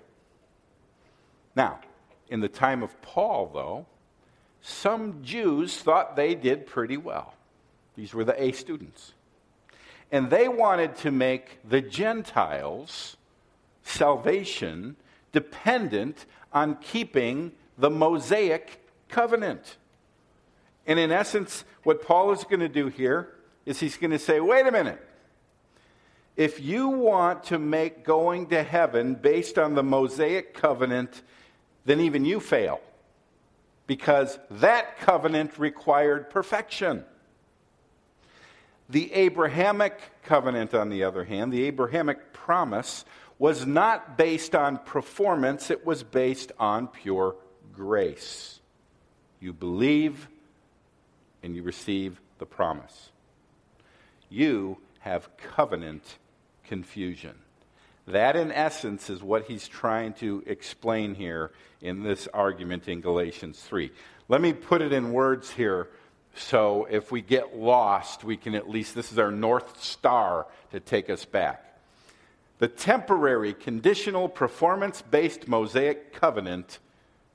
Now, 1.56 1.80
in 2.30 2.40
the 2.40 2.48
time 2.48 2.84
of 2.84 3.02
Paul, 3.02 3.52
though, 3.54 3.86
some 4.62 5.24
Jews 5.24 5.78
thought 5.78 6.16
they 6.16 6.36
did 6.36 6.66
pretty 6.66 6.98
well. 6.98 7.34
These 7.96 8.14
were 8.14 8.24
the 8.24 8.42
A 8.42 8.52
students. 8.52 9.14
And 10.12 10.30
they 10.30 10.48
wanted 10.48 10.96
to 10.98 11.12
make 11.12 11.60
the 11.68 11.82
Gentiles' 11.82 13.18
salvation 13.84 14.96
dependent 15.32 16.26
on 16.54 16.76
keeping 16.76 17.54
the 17.78 17.90
Mosaic 17.90 18.86
covenant. 19.10 19.78
And 20.86 21.00
in 21.00 21.12
essence, 21.12 21.64
what 21.84 22.02
Paul 22.02 22.32
is 22.32 22.44
going 22.44 22.60
to 22.60 22.70
do 22.70 22.88
here 22.88 23.30
is 23.66 23.80
he's 23.80 23.98
going 23.98 24.12
to 24.12 24.20
say, 24.20 24.40
wait 24.40 24.66
a 24.66 24.72
minute. 24.72 25.00
If 26.36 26.62
you 26.62 26.88
want 26.88 27.46
to 27.46 27.60
make 27.60 28.04
going 28.04 28.48
to 28.48 28.64
heaven 28.64 29.16
based 29.16 29.58
on 29.58 29.76
the 29.76 29.84
Mosaic 29.84 30.54
covenant, 30.54 31.22
then 31.86 32.00
even 32.00 32.26
you 32.26 32.40
fail. 32.40 32.80
Because 33.86 34.40
that 34.50 35.00
covenant 35.00 35.60
required 35.60 36.30
perfection. 36.30 37.04
The 38.90 39.12
Abrahamic 39.14 40.00
covenant, 40.24 40.74
on 40.74 40.90
the 40.90 41.04
other 41.04 41.24
hand, 41.24 41.52
the 41.52 41.64
Abrahamic 41.66 42.34
promise, 42.34 43.06
was 43.38 43.66
not 43.66 44.18
based 44.18 44.56
on 44.56 44.78
performance, 44.78 45.72
it 45.72 45.86
was 45.86 46.04
based 46.04 46.52
on 46.60 46.88
pure 46.88 47.36
grace. 47.74 48.60
You 49.40 49.54
believe 49.54 50.28
and 51.42 51.56
you 51.56 51.64
receive 51.64 52.22
the 52.38 52.46
promise. 52.46 53.11
You 54.32 54.78
have 55.00 55.30
covenant 55.38 56.18
confusion. 56.64 57.36
That, 58.08 58.36
in 58.36 58.52
essence, 58.52 59.10
is 59.10 59.22
what 59.22 59.44
he's 59.46 59.68
trying 59.68 60.14
to 60.14 60.42
explain 60.48 61.14
here 61.14 61.52
in 61.82 62.02
this 62.02 62.28
argument 62.34 62.88
in 62.88 63.02
Galatians 63.02 63.60
3. 63.60 63.92
Let 64.28 64.42
me 64.42 64.54
put 64.54 64.82
it 64.82 64.94
in 64.94 65.14
words 65.14 65.52
here 65.52 65.90
so 66.36 66.88
if 66.90 67.12
we 67.12 67.22
get 67.22 67.58
lost, 67.58 68.24
we 68.24 68.38
can 68.38 68.56
at 68.56 68.70
least, 68.70 68.96
this 68.96 69.12
is 69.12 69.20
our 69.20 69.32
North 69.32 69.84
Star 69.84 70.48
to 70.72 70.80
take 70.80 71.10
us 71.10 71.26
back. 71.26 71.80
The 72.60 72.68
temporary, 72.68 73.54
conditional, 73.54 74.30
performance 74.30 75.02
based 75.02 75.48
Mosaic 75.48 76.14
covenant 76.14 76.80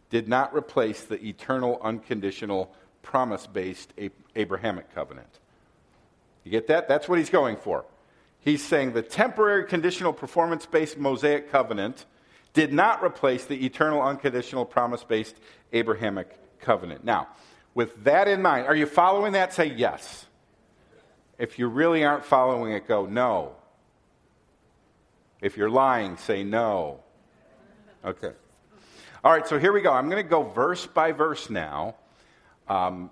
did 0.08 0.28
not 0.28 0.54
replace 0.54 1.02
the 1.02 1.22
eternal, 1.24 1.78
unconditional, 1.82 2.72
promise 3.02 3.46
based 3.46 3.92
Abrahamic 4.34 4.94
covenant. 4.94 5.40
You 6.46 6.52
get 6.52 6.68
that? 6.68 6.86
That's 6.86 7.08
what 7.08 7.18
he's 7.18 7.28
going 7.28 7.56
for. 7.56 7.84
He's 8.38 8.62
saying 8.64 8.92
the 8.92 9.02
temporary, 9.02 9.64
conditional, 9.64 10.12
performance 10.12 10.64
based 10.64 10.96
Mosaic 10.96 11.50
covenant 11.50 12.06
did 12.52 12.72
not 12.72 13.02
replace 13.02 13.46
the 13.46 13.66
eternal, 13.66 14.00
unconditional, 14.00 14.64
promise 14.64 15.02
based 15.02 15.34
Abrahamic 15.72 16.60
covenant. 16.60 17.04
Now, 17.04 17.26
with 17.74 18.04
that 18.04 18.28
in 18.28 18.42
mind, 18.42 18.68
are 18.68 18.76
you 18.76 18.86
following 18.86 19.32
that? 19.32 19.54
Say 19.54 19.74
yes. 19.74 20.26
If 21.36 21.58
you 21.58 21.66
really 21.66 22.04
aren't 22.04 22.24
following 22.24 22.74
it, 22.74 22.86
go 22.86 23.06
no. 23.06 23.56
If 25.40 25.56
you're 25.56 25.68
lying, 25.68 26.16
say 26.16 26.44
no. 26.44 27.00
Okay. 28.04 28.30
All 29.24 29.32
right, 29.32 29.48
so 29.48 29.58
here 29.58 29.72
we 29.72 29.80
go. 29.80 29.92
I'm 29.92 30.08
going 30.08 30.22
to 30.22 30.30
go 30.30 30.44
verse 30.44 30.86
by 30.86 31.10
verse 31.10 31.50
now 31.50 31.96
um, 32.68 33.10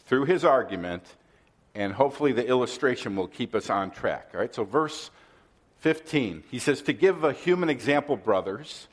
through 0.00 0.26
his 0.26 0.44
argument, 0.44 1.06
and 1.76 1.92
hopefully 1.92 2.32
the 2.32 2.46
illustration 2.46 3.14
will 3.14 3.28
keep 3.28 3.54
us 3.54 3.68
on 3.68 3.90
track. 3.90 4.30
All 4.32 4.40
right, 4.40 4.54
so 4.54 4.64
verse 4.64 5.10
15, 5.80 6.42
he 6.50 6.58
says, 6.58 6.80
To 6.82 6.94
give 6.94 7.22
a 7.22 7.34
human 7.34 7.68
example, 7.68 8.16
brothers, 8.16 8.88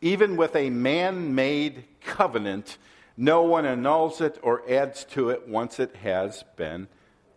even 0.00 0.36
with 0.36 0.54
a 0.54 0.70
man 0.70 1.34
made 1.34 1.84
covenant, 2.02 2.78
no 3.16 3.42
one 3.42 3.66
annuls 3.66 4.20
it 4.20 4.38
or 4.42 4.62
adds 4.70 5.04
to 5.06 5.30
it 5.30 5.48
once 5.48 5.80
it 5.80 5.96
has 5.96 6.44
been 6.54 6.86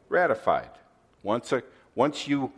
ratified. 0.07 0.69
Once, 1.23 1.51
a, 1.51 1.63
once 1.95 2.27
you 2.27 2.51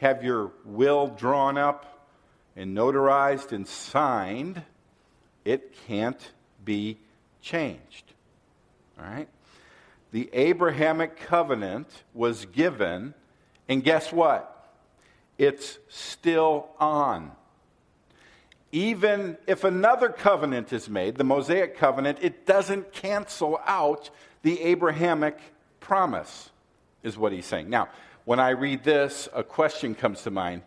have 0.00 0.24
your 0.24 0.50
will 0.64 1.06
drawn 1.06 1.56
up 1.56 2.08
and 2.56 2.76
notarized 2.76 3.52
and 3.52 3.68
signed, 3.68 4.60
it 5.44 5.72
can't 5.86 6.32
be 6.64 6.98
changed. 7.40 8.12
All 8.98 9.06
right? 9.06 9.28
The 10.14 10.30
Abrahamic 10.32 11.16
covenant 11.16 11.88
was 12.12 12.46
given, 12.46 13.14
and 13.68 13.82
guess 13.82 14.12
what? 14.12 14.70
It's 15.38 15.80
still 15.88 16.68
on. 16.78 17.32
Even 18.70 19.36
if 19.48 19.64
another 19.64 20.08
covenant 20.08 20.72
is 20.72 20.88
made, 20.88 21.16
the 21.16 21.24
Mosaic 21.24 21.76
covenant, 21.76 22.18
it 22.22 22.46
doesn't 22.46 22.92
cancel 22.92 23.58
out 23.66 24.10
the 24.42 24.60
Abrahamic 24.60 25.36
promise, 25.80 26.50
is 27.02 27.18
what 27.18 27.32
he's 27.32 27.46
saying. 27.46 27.68
Now, 27.68 27.88
when 28.24 28.38
I 28.38 28.50
read 28.50 28.84
this, 28.84 29.28
a 29.34 29.42
question 29.42 29.96
comes 29.96 30.22
to 30.22 30.30
mind. 30.30 30.62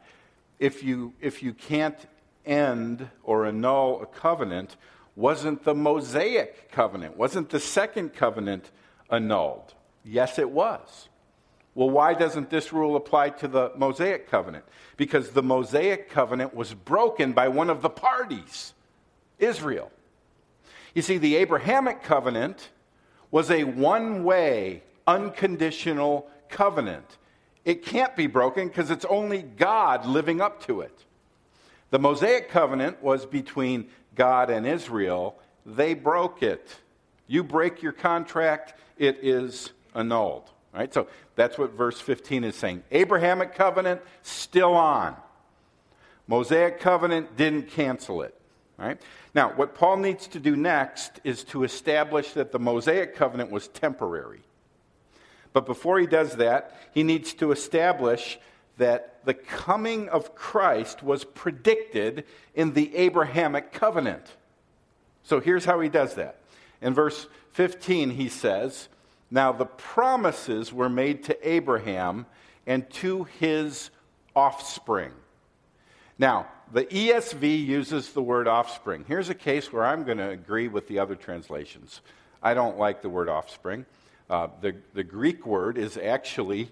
If 0.59 0.83
you, 0.83 1.13
if 1.21 1.41
you 1.41 1.53
can't 1.53 2.05
end 2.45 3.07
or 3.23 3.45
annul 3.45 4.01
a 4.01 4.07
covenant, 4.07 4.75
wasn't 5.15 5.63
the 5.63 5.73
Mosaic 5.73 6.69
covenant, 6.69 7.15
wasn't 7.15 7.49
the 7.49 7.61
second 7.61 8.13
covenant 8.13 8.71
annulled? 9.11 9.73
Yes, 10.03 10.39
it 10.39 10.49
was. 10.49 11.09
Well, 11.75 11.89
why 11.89 12.13
doesn't 12.15 12.49
this 12.49 12.73
rule 12.73 12.95
apply 12.95 13.29
to 13.29 13.47
the 13.47 13.71
Mosaic 13.75 14.29
covenant? 14.29 14.65
Because 14.95 15.29
the 15.29 15.43
Mosaic 15.43 16.09
covenant 16.09 16.55
was 16.55 16.73
broken 16.73 17.33
by 17.33 17.49
one 17.49 17.69
of 17.69 17.81
the 17.81 17.89
parties, 17.89 18.73
Israel. 19.37 19.91
You 20.95 21.03
see, 21.03 21.19
the 21.19 21.35
Abrahamic 21.35 22.01
covenant 22.01 22.69
was 23.29 23.51
a 23.51 23.63
one 23.63 24.23
way, 24.23 24.81
unconditional 25.05 26.27
covenant. 26.49 27.17
It 27.63 27.85
can't 27.85 28.15
be 28.15 28.27
broken 28.27 28.69
because 28.69 28.89
it's 28.89 29.05
only 29.05 29.43
God 29.43 30.05
living 30.05 30.41
up 30.41 30.65
to 30.65 30.81
it. 30.81 31.03
The 31.91 31.99
Mosaic 31.99 32.49
covenant 32.49 33.03
was 33.03 33.25
between 33.25 33.89
God 34.15 34.49
and 34.49 34.65
Israel, 34.65 35.37
they 35.65 35.93
broke 35.93 36.41
it. 36.41 36.75
You 37.27 37.43
break 37.43 37.83
your 37.83 37.91
contract, 37.91 38.73
it 38.99 39.19
is 39.21 39.71
annulled. 39.95 40.49
Right? 40.73 40.93
So 40.93 41.07
that's 41.35 41.57
what 41.57 41.71
verse 41.71 41.99
15 41.99 42.43
is 42.43 42.55
saying. 42.55 42.83
Abrahamic 42.91 43.55
covenant, 43.55 44.01
still 44.21 44.73
on. 44.75 45.15
Mosaic 46.27 46.79
covenant 46.79 47.35
didn't 47.35 47.69
cancel 47.71 48.21
it. 48.21 48.39
Right? 48.77 49.01
Now, 49.33 49.53
what 49.53 49.73
Paul 49.73 49.97
needs 49.97 50.27
to 50.27 50.39
do 50.39 50.55
next 50.55 51.19
is 51.23 51.43
to 51.45 51.63
establish 51.63 52.33
that 52.33 52.51
the 52.51 52.59
Mosaic 52.59 53.15
covenant 53.15 53.49
was 53.49 53.67
temporary. 53.69 54.41
But 55.51 55.65
before 55.65 55.99
he 55.99 56.05
does 56.05 56.35
that, 56.35 56.75
he 56.93 57.01
needs 57.01 57.33
to 57.35 57.51
establish 57.51 58.37
that 58.77 59.25
the 59.25 59.33
coming 59.33 60.09
of 60.09 60.35
Christ 60.35 61.01
was 61.01 61.23
predicted 61.23 62.25
in 62.53 62.73
the 62.73 62.95
Abrahamic 62.95 63.71
covenant. 63.71 64.23
So 65.23 65.39
here's 65.39 65.65
how 65.65 65.79
he 65.79 65.89
does 65.89 66.13
that. 66.15 66.37
In 66.81 66.93
verse 66.93 67.27
15, 67.51 68.11
he 68.11 68.29
says, 68.29 68.87
Now, 69.31 69.51
the 69.51 69.65
promises 69.65 70.71
were 70.71 70.89
made 70.89 71.23
to 71.25 71.49
Abraham 71.49 72.25
and 72.65 72.89
to 72.91 73.23
his 73.23 73.89
offspring. 74.35 75.11
Now, 76.19 76.47
the 76.71 76.85
ESV 76.85 77.65
uses 77.65 78.11
the 78.11 78.21
word 78.21 78.47
offspring. 78.47 79.05
Here's 79.07 79.29
a 79.29 79.35
case 79.35 79.71
where 79.71 79.85
I'm 79.85 80.03
going 80.03 80.17
to 80.17 80.29
agree 80.29 80.67
with 80.67 80.87
the 80.87 80.99
other 80.99 81.15
translations. 81.15 82.01
I 82.43 82.53
don't 82.53 82.77
like 82.77 83.01
the 83.01 83.09
word 83.09 83.29
offspring. 83.29 83.85
Uh, 84.29 84.49
the, 84.61 84.75
the 84.93 85.03
Greek 85.03 85.45
word 85.45 85.77
is 85.77 85.97
actually 85.97 86.69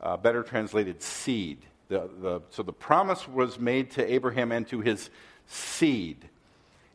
uh, 0.00 0.16
better 0.16 0.42
translated 0.42 1.02
seed. 1.02 1.58
The, 1.88 2.10
the, 2.20 2.42
so 2.50 2.62
the 2.62 2.72
promise 2.72 3.26
was 3.26 3.58
made 3.58 3.90
to 3.92 4.12
Abraham 4.12 4.52
and 4.52 4.66
to 4.68 4.80
his 4.80 5.08
seed. 5.46 6.28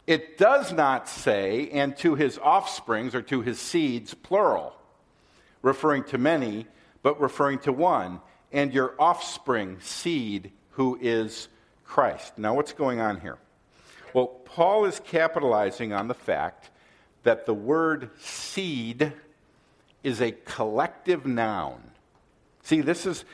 It 0.05 0.37
does 0.37 0.73
not 0.73 1.07
say, 1.07 1.69
and 1.69 1.95
to 1.97 2.15
his 2.15 2.37
offsprings 2.37 3.15
or 3.15 3.21
to 3.23 3.41
his 3.41 3.59
seeds, 3.59 4.13
plural, 4.13 4.75
referring 5.61 6.03
to 6.05 6.17
many, 6.17 6.67
but 7.01 7.21
referring 7.21 7.59
to 7.59 7.71
one, 7.71 8.19
and 8.51 8.73
your 8.73 8.95
offspring, 8.99 9.79
seed, 9.79 10.51
who 10.71 10.97
is 11.01 11.47
Christ. 11.85 12.37
Now, 12.37 12.53
what's 12.53 12.73
going 12.73 12.99
on 12.99 13.21
here? 13.21 13.37
Well, 14.13 14.27
Paul 14.27 14.85
is 14.85 14.99
capitalizing 14.99 15.93
on 15.93 16.07
the 16.07 16.13
fact 16.13 16.69
that 17.23 17.45
the 17.45 17.53
word 17.53 18.09
seed 18.19 19.13
is 20.03 20.21
a 20.21 20.31
collective 20.31 21.25
noun. 21.25 21.81
See, 22.63 22.81
this 22.81 23.05
is. 23.05 23.25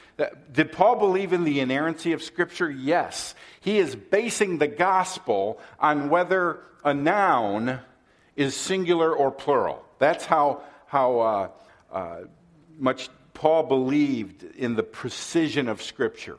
Did 0.51 0.71
Paul 0.71 0.95
believe 0.97 1.33
in 1.33 1.43
the 1.43 1.59
inerrancy 1.59 2.13
of 2.13 2.23
Scripture? 2.23 2.69
Yes. 2.69 3.35
He 3.61 3.77
is 3.77 3.95
basing 3.95 4.57
the 4.57 4.67
gospel 4.67 5.59
on 5.79 6.09
whether 6.09 6.61
a 6.83 6.93
noun 6.93 7.79
is 8.35 8.55
singular 8.55 9.13
or 9.13 9.31
plural. 9.31 9.85
That's 9.99 10.25
how, 10.25 10.63
how 10.87 11.19
uh, 11.19 11.49
uh, 11.91 12.17
much 12.77 13.09
Paul 13.33 13.63
believed 13.63 14.43
in 14.43 14.75
the 14.75 14.83
precision 14.83 15.69
of 15.69 15.81
Scripture. 15.81 16.37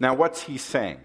Now, 0.00 0.14
what's 0.14 0.42
he 0.42 0.58
saying? 0.58 1.00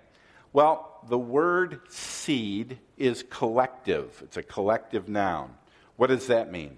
Well, 0.53 0.99
the 1.07 1.19
word 1.19 1.81
seed 1.89 2.79
is 2.97 3.23
collective, 3.29 4.21
it's 4.23 4.37
a 4.37 4.43
collective 4.43 5.07
noun. 5.07 5.53
What 5.97 6.07
does 6.07 6.27
that 6.27 6.51
mean? 6.51 6.77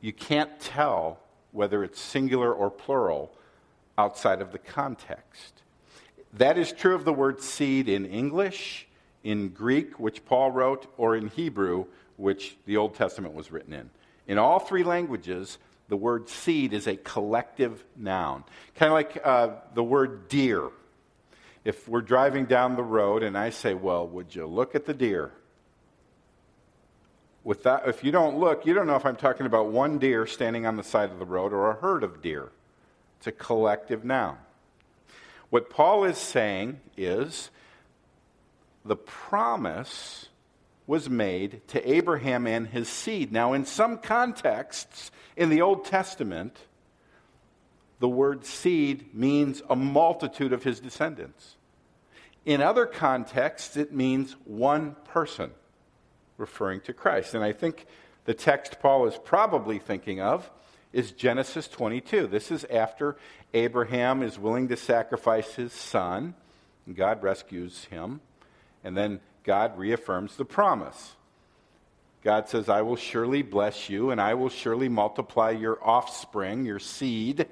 You 0.00 0.12
can't 0.12 0.58
tell 0.60 1.20
whether 1.52 1.84
it's 1.84 2.00
singular 2.00 2.52
or 2.52 2.70
plural 2.70 3.32
outside 3.96 4.40
of 4.40 4.52
the 4.52 4.58
context. 4.58 5.62
That 6.34 6.58
is 6.58 6.72
true 6.72 6.94
of 6.94 7.04
the 7.04 7.12
word 7.12 7.40
seed 7.40 7.88
in 7.88 8.06
English, 8.06 8.86
in 9.22 9.50
Greek, 9.50 10.00
which 10.00 10.24
Paul 10.24 10.50
wrote, 10.50 10.92
or 10.96 11.16
in 11.16 11.28
Hebrew, 11.28 11.86
which 12.16 12.56
the 12.66 12.76
Old 12.76 12.94
Testament 12.94 13.34
was 13.34 13.52
written 13.52 13.72
in. 13.72 13.90
In 14.26 14.38
all 14.38 14.58
three 14.58 14.82
languages, 14.82 15.58
the 15.88 15.96
word 15.96 16.28
seed 16.28 16.72
is 16.72 16.86
a 16.86 16.96
collective 16.96 17.84
noun. 17.96 18.44
Kind 18.74 18.90
of 18.90 18.94
like 18.94 19.20
uh, 19.24 19.48
the 19.74 19.84
word 19.84 20.28
deer. 20.28 20.70
If 21.64 21.88
we're 21.88 22.02
driving 22.02 22.46
down 22.46 22.76
the 22.76 22.82
road 22.82 23.22
and 23.22 23.36
I 23.38 23.50
say, 23.50 23.74
Well, 23.74 24.06
would 24.08 24.34
you 24.34 24.46
look 24.46 24.74
at 24.74 24.86
the 24.86 24.94
deer? 24.94 25.32
With 27.42 27.62
that, 27.64 27.86
if 27.86 28.02
you 28.02 28.10
don't 28.10 28.38
look, 28.38 28.64
you 28.64 28.72
don't 28.72 28.86
know 28.86 28.96
if 28.96 29.04
I'm 29.04 29.16
talking 29.16 29.44
about 29.44 29.66
one 29.66 29.98
deer 29.98 30.26
standing 30.26 30.66
on 30.66 30.76
the 30.76 30.82
side 30.82 31.10
of 31.10 31.18
the 31.18 31.26
road 31.26 31.52
or 31.52 31.70
a 31.70 31.74
herd 31.74 32.02
of 32.02 32.22
deer. 32.22 32.50
It's 33.18 33.26
a 33.26 33.32
collective 33.32 34.04
noun. 34.04 34.38
What 35.50 35.70
Paul 35.70 36.04
is 36.04 36.18
saying 36.18 36.80
is 36.96 37.50
the 38.84 38.96
promise 38.96 40.28
was 40.86 41.08
made 41.08 41.66
to 41.68 41.90
Abraham 41.90 42.46
and 42.46 42.68
his 42.68 42.88
seed. 42.88 43.32
Now, 43.32 43.52
in 43.52 43.64
some 43.64 43.98
contexts 43.98 45.10
in 45.36 45.48
the 45.48 45.62
Old 45.62 45.84
Testament, 45.84 46.58
the 48.00 48.08
word 48.08 48.44
seed 48.44 49.14
means 49.14 49.62
a 49.70 49.76
multitude 49.76 50.52
of 50.52 50.62
his 50.62 50.80
descendants. 50.80 51.56
In 52.44 52.60
other 52.60 52.84
contexts, 52.84 53.76
it 53.76 53.94
means 53.94 54.36
one 54.44 54.96
person, 55.04 55.52
referring 56.36 56.80
to 56.82 56.92
Christ. 56.92 57.34
And 57.34 57.42
I 57.42 57.52
think 57.52 57.86
the 58.26 58.34
text 58.34 58.78
Paul 58.80 59.06
is 59.06 59.18
probably 59.24 59.78
thinking 59.78 60.20
of 60.20 60.50
is 60.94 61.10
Genesis 61.10 61.66
22. 61.66 62.28
This 62.28 62.52
is 62.52 62.64
after 62.66 63.16
Abraham 63.52 64.22
is 64.22 64.38
willing 64.38 64.68
to 64.68 64.76
sacrifice 64.76 65.54
his 65.54 65.72
son, 65.72 66.34
and 66.86 66.94
God 66.94 67.22
rescues 67.22 67.84
him, 67.86 68.20
and 68.84 68.96
then 68.96 69.20
God 69.42 69.76
reaffirms 69.76 70.36
the 70.36 70.44
promise. 70.44 71.16
God 72.22 72.48
says, 72.48 72.68
I 72.68 72.82
will 72.82 72.96
surely 72.96 73.42
bless 73.42 73.90
you, 73.90 74.10
and 74.10 74.20
I 74.20 74.34
will 74.34 74.48
surely 74.48 74.88
multiply 74.88 75.50
your 75.50 75.78
offspring, 75.82 76.64
your 76.64 76.78
seed, 76.78 77.48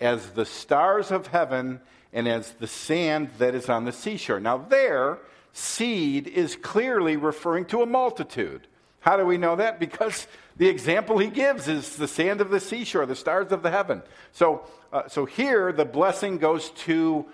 as 0.00 0.30
the 0.30 0.46
stars 0.46 1.10
of 1.10 1.26
heaven 1.26 1.80
and 2.12 2.28
as 2.28 2.52
the 2.52 2.68
sand 2.68 3.30
that 3.38 3.56
is 3.56 3.68
on 3.68 3.84
the 3.84 3.92
seashore. 3.92 4.40
Now, 4.40 4.58
there, 4.58 5.18
seed 5.52 6.28
is 6.28 6.54
clearly 6.54 7.16
referring 7.16 7.64
to 7.66 7.82
a 7.82 7.86
multitude. 7.86 8.68
How 9.02 9.16
do 9.16 9.26
we 9.26 9.36
know 9.36 9.56
that? 9.56 9.80
Because 9.80 10.26
the 10.56 10.68
example 10.68 11.18
he 11.18 11.26
gives 11.26 11.66
is 11.66 11.96
the 11.96 12.06
sand 12.08 12.40
of 12.40 12.50
the 12.50 12.60
seashore, 12.60 13.04
the 13.04 13.16
stars 13.16 13.50
of 13.50 13.62
the 13.62 13.70
heaven. 13.70 14.02
So, 14.30 14.64
uh, 14.92 15.08
so 15.08 15.24
here, 15.24 15.72
the 15.72 15.84
blessing 15.84 16.38
goes 16.38 16.70
to 16.86 17.26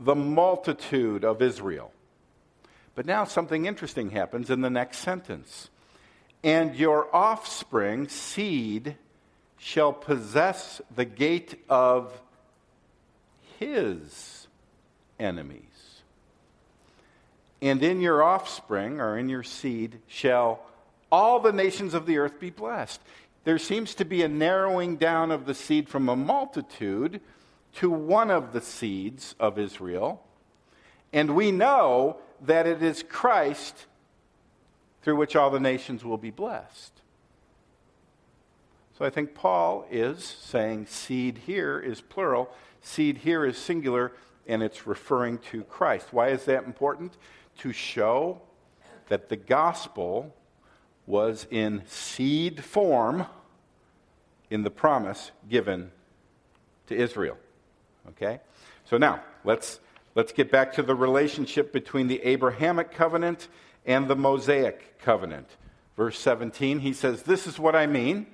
the 0.00 0.16
multitude 0.16 1.24
of 1.24 1.40
Israel. 1.40 1.92
But 2.96 3.06
now 3.06 3.24
something 3.24 3.66
interesting 3.66 4.10
happens 4.10 4.50
in 4.50 4.62
the 4.62 4.70
next 4.70 4.98
sentence. 4.98 5.70
And 6.42 6.74
your 6.74 7.14
offspring, 7.14 8.08
seed, 8.08 8.96
shall 9.58 9.92
possess 9.92 10.80
the 10.94 11.04
gate 11.04 11.54
of 11.68 12.20
his 13.60 14.48
enemies. 15.20 15.62
And 17.60 17.80
in 17.80 18.00
your 18.00 18.24
offspring, 18.24 19.00
or 19.00 19.16
in 19.16 19.28
your 19.28 19.44
seed, 19.44 20.00
shall 20.08 20.66
all 21.12 21.38
the 21.38 21.52
nations 21.52 21.92
of 21.92 22.06
the 22.06 22.16
earth 22.16 22.40
be 22.40 22.50
blessed. 22.50 23.00
There 23.44 23.58
seems 23.58 23.94
to 23.96 24.04
be 24.04 24.22
a 24.22 24.28
narrowing 24.28 24.96
down 24.96 25.30
of 25.30 25.44
the 25.44 25.54
seed 25.54 25.88
from 25.88 26.08
a 26.08 26.16
multitude 26.16 27.20
to 27.74 27.90
one 27.90 28.30
of 28.30 28.52
the 28.52 28.60
seeds 28.62 29.34
of 29.38 29.58
Israel. 29.58 30.24
And 31.12 31.36
we 31.36 31.52
know 31.52 32.16
that 32.40 32.66
it 32.66 32.82
is 32.82 33.04
Christ 33.06 33.86
through 35.02 35.16
which 35.16 35.36
all 35.36 35.50
the 35.50 35.60
nations 35.60 36.04
will 36.04 36.16
be 36.16 36.30
blessed. 36.30 36.92
So 38.96 39.04
I 39.04 39.10
think 39.10 39.34
Paul 39.34 39.86
is 39.90 40.24
saying 40.24 40.86
seed 40.86 41.38
here 41.46 41.78
is 41.78 42.00
plural, 42.00 42.50
seed 42.80 43.18
here 43.18 43.44
is 43.44 43.58
singular, 43.58 44.12
and 44.46 44.62
it's 44.62 44.86
referring 44.86 45.38
to 45.50 45.64
Christ. 45.64 46.08
Why 46.12 46.28
is 46.28 46.44
that 46.44 46.64
important? 46.64 47.16
To 47.58 47.72
show 47.72 48.40
that 49.08 49.28
the 49.28 49.36
gospel 49.36 50.34
was 51.06 51.46
in 51.50 51.82
seed 51.86 52.62
form 52.64 53.26
in 54.50 54.62
the 54.62 54.70
promise 54.70 55.30
given 55.48 55.90
to 56.86 56.94
Israel. 56.94 57.36
Okay? 58.10 58.40
So 58.84 58.98
now, 58.98 59.22
let's, 59.44 59.80
let's 60.14 60.32
get 60.32 60.50
back 60.50 60.72
to 60.74 60.82
the 60.82 60.94
relationship 60.94 61.72
between 61.72 62.08
the 62.08 62.22
Abrahamic 62.22 62.92
covenant 62.92 63.48
and 63.86 64.08
the 64.08 64.16
Mosaic 64.16 64.98
covenant. 64.98 65.48
Verse 65.96 66.18
17, 66.18 66.80
he 66.80 66.92
says, 66.92 67.22
This 67.22 67.46
is 67.46 67.58
what 67.58 67.74
I 67.74 67.86
mean. 67.86 68.26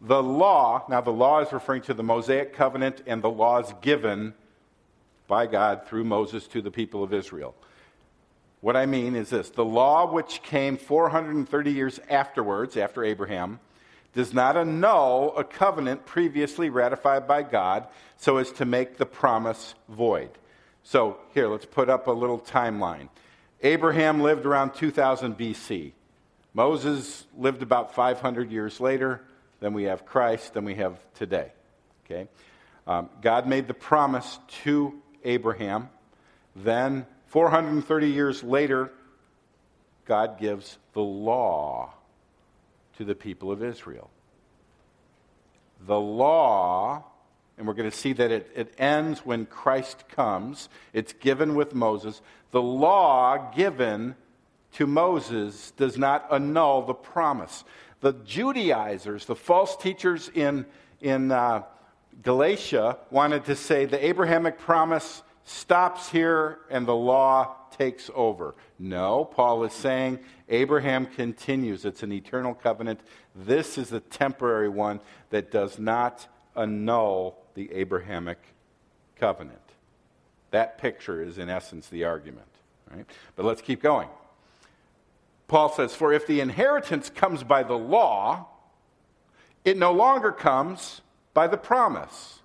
The 0.00 0.22
law, 0.22 0.84
now 0.88 1.00
the 1.00 1.10
law 1.10 1.40
is 1.40 1.52
referring 1.52 1.82
to 1.82 1.94
the 1.94 2.04
Mosaic 2.04 2.52
covenant 2.52 3.02
and 3.06 3.20
the 3.20 3.30
laws 3.30 3.74
given 3.80 4.34
by 5.26 5.46
God 5.46 5.86
through 5.86 6.04
Moses 6.04 6.46
to 6.48 6.62
the 6.62 6.70
people 6.70 7.02
of 7.02 7.12
Israel. 7.12 7.54
What 8.60 8.76
I 8.76 8.86
mean 8.86 9.14
is 9.14 9.30
this 9.30 9.50
the 9.50 9.64
law 9.64 10.10
which 10.10 10.42
came 10.42 10.76
430 10.76 11.72
years 11.72 12.00
afterwards, 12.10 12.76
after 12.76 13.04
Abraham, 13.04 13.60
does 14.14 14.34
not 14.34 14.56
annul 14.56 15.36
a 15.36 15.44
covenant 15.44 16.06
previously 16.06 16.70
ratified 16.70 17.28
by 17.28 17.42
God 17.42 17.86
so 18.16 18.38
as 18.38 18.50
to 18.52 18.64
make 18.64 18.96
the 18.96 19.06
promise 19.06 19.74
void. 19.88 20.30
So, 20.82 21.18
here, 21.34 21.48
let's 21.48 21.66
put 21.66 21.90
up 21.90 22.06
a 22.06 22.12
little 22.12 22.38
timeline. 22.38 23.08
Abraham 23.62 24.20
lived 24.20 24.46
around 24.46 24.74
2000 24.74 25.36
BC. 25.36 25.92
Moses 26.54 27.26
lived 27.36 27.62
about 27.62 27.94
500 27.94 28.50
years 28.50 28.80
later. 28.80 29.20
Then 29.60 29.74
we 29.74 29.84
have 29.84 30.06
Christ. 30.06 30.54
Then 30.54 30.64
we 30.64 30.76
have 30.76 30.98
today. 31.14 31.52
Okay? 32.04 32.28
Um, 32.86 33.10
God 33.20 33.46
made 33.46 33.68
the 33.68 33.74
promise 33.74 34.38
to 34.64 34.94
Abraham. 35.24 35.90
Then 36.56 37.06
430 37.28 38.08
years 38.08 38.42
later, 38.42 38.90
God 40.06 40.38
gives 40.38 40.78
the 40.94 41.02
law 41.02 41.92
to 42.96 43.04
the 43.04 43.14
people 43.14 43.52
of 43.52 43.62
Israel. 43.62 44.10
The 45.86 46.00
law, 46.00 47.04
and 47.56 47.66
we're 47.66 47.74
going 47.74 47.90
to 47.90 47.96
see 47.96 48.14
that 48.14 48.30
it, 48.30 48.50
it 48.54 48.74
ends 48.78 49.24
when 49.24 49.46
Christ 49.46 50.08
comes, 50.08 50.68
it's 50.92 51.12
given 51.12 51.54
with 51.54 51.74
Moses. 51.74 52.20
The 52.50 52.62
law 52.62 53.52
given 53.54 54.16
to 54.72 54.86
Moses 54.86 55.72
does 55.72 55.98
not 55.98 56.32
annul 56.32 56.82
the 56.82 56.94
promise. 56.94 57.64
The 58.00 58.12
Judaizers, 58.12 59.26
the 59.26 59.36
false 59.36 59.76
teachers 59.76 60.30
in, 60.34 60.64
in 61.00 61.30
uh, 61.30 61.62
Galatia, 62.22 62.96
wanted 63.10 63.44
to 63.44 63.54
say 63.54 63.84
the 63.84 64.04
Abrahamic 64.04 64.58
promise 64.58 65.22
stops 65.48 66.10
here 66.10 66.58
and 66.70 66.86
the 66.86 66.94
law 66.94 67.56
takes 67.70 68.10
over. 68.14 68.54
No, 68.78 69.24
Paul 69.24 69.64
is 69.64 69.72
saying 69.72 70.18
Abraham 70.48 71.06
continues. 71.06 71.84
It's 71.84 72.02
an 72.02 72.12
eternal 72.12 72.54
covenant. 72.54 73.00
This 73.34 73.78
is 73.78 73.92
a 73.92 74.00
temporary 74.00 74.68
one 74.68 75.00
that 75.30 75.50
does 75.50 75.78
not 75.78 76.26
annul 76.54 77.38
the 77.54 77.72
Abrahamic 77.72 78.38
covenant. 79.16 79.58
That 80.50 80.78
picture 80.78 81.22
is, 81.22 81.38
in 81.38 81.48
essence, 81.48 81.88
the 81.88 82.04
argument. 82.04 82.46
Right? 82.90 83.06
But 83.36 83.44
let's 83.44 83.62
keep 83.62 83.82
going. 83.82 84.08
Paul 85.46 85.70
says, 85.70 85.94
For 85.94 86.12
if 86.12 86.26
the 86.26 86.40
inheritance 86.40 87.10
comes 87.10 87.42
by 87.42 87.62
the 87.62 87.78
law, 87.78 88.48
it 89.64 89.76
no 89.76 89.92
longer 89.92 90.32
comes 90.32 91.00
by 91.34 91.46
the 91.46 91.56
promise. 91.56 92.40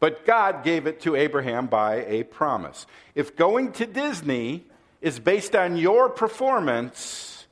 But 0.00 0.24
God 0.24 0.64
gave 0.64 0.86
it 0.86 1.00
to 1.02 1.14
Abraham 1.14 1.66
by 1.66 2.04
a 2.06 2.24
promise. 2.24 2.86
If 3.14 3.36
going 3.36 3.72
to 3.72 3.86
Disney 3.86 4.64
is 5.02 5.18
based 5.18 5.54
on 5.54 5.76
your 5.76 6.08
performance, 6.08 7.46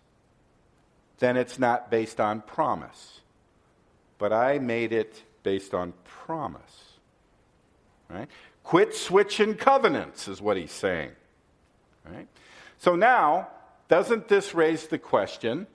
then 1.19 1.37
it's 1.37 1.59
not 1.59 1.91
based 1.91 2.21
on 2.21 2.41
promise. 2.41 3.21
But 4.17 4.33
I 4.33 4.59
made 4.59 4.93
it 4.93 5.23
based 5.43 5.75
on 5.75 5.93
promise. 6.05 6.95
Right? 8.09 8.29
Quit 8.65 8.95
switching 8.95 9.55
covenants, 9.55 10.27
is 10.27 10.41
what 10.41 10.57
he's 10.57 10.73
saying. 10.73 11.11
Right? 12.11 12.27
So 12.79 12.97
now, 12.97 13.49
doesn't 13.89 14.29
this 14.29 14.55
raise 14.55 14.87
the 14.87 14.99
question 14.99 15.67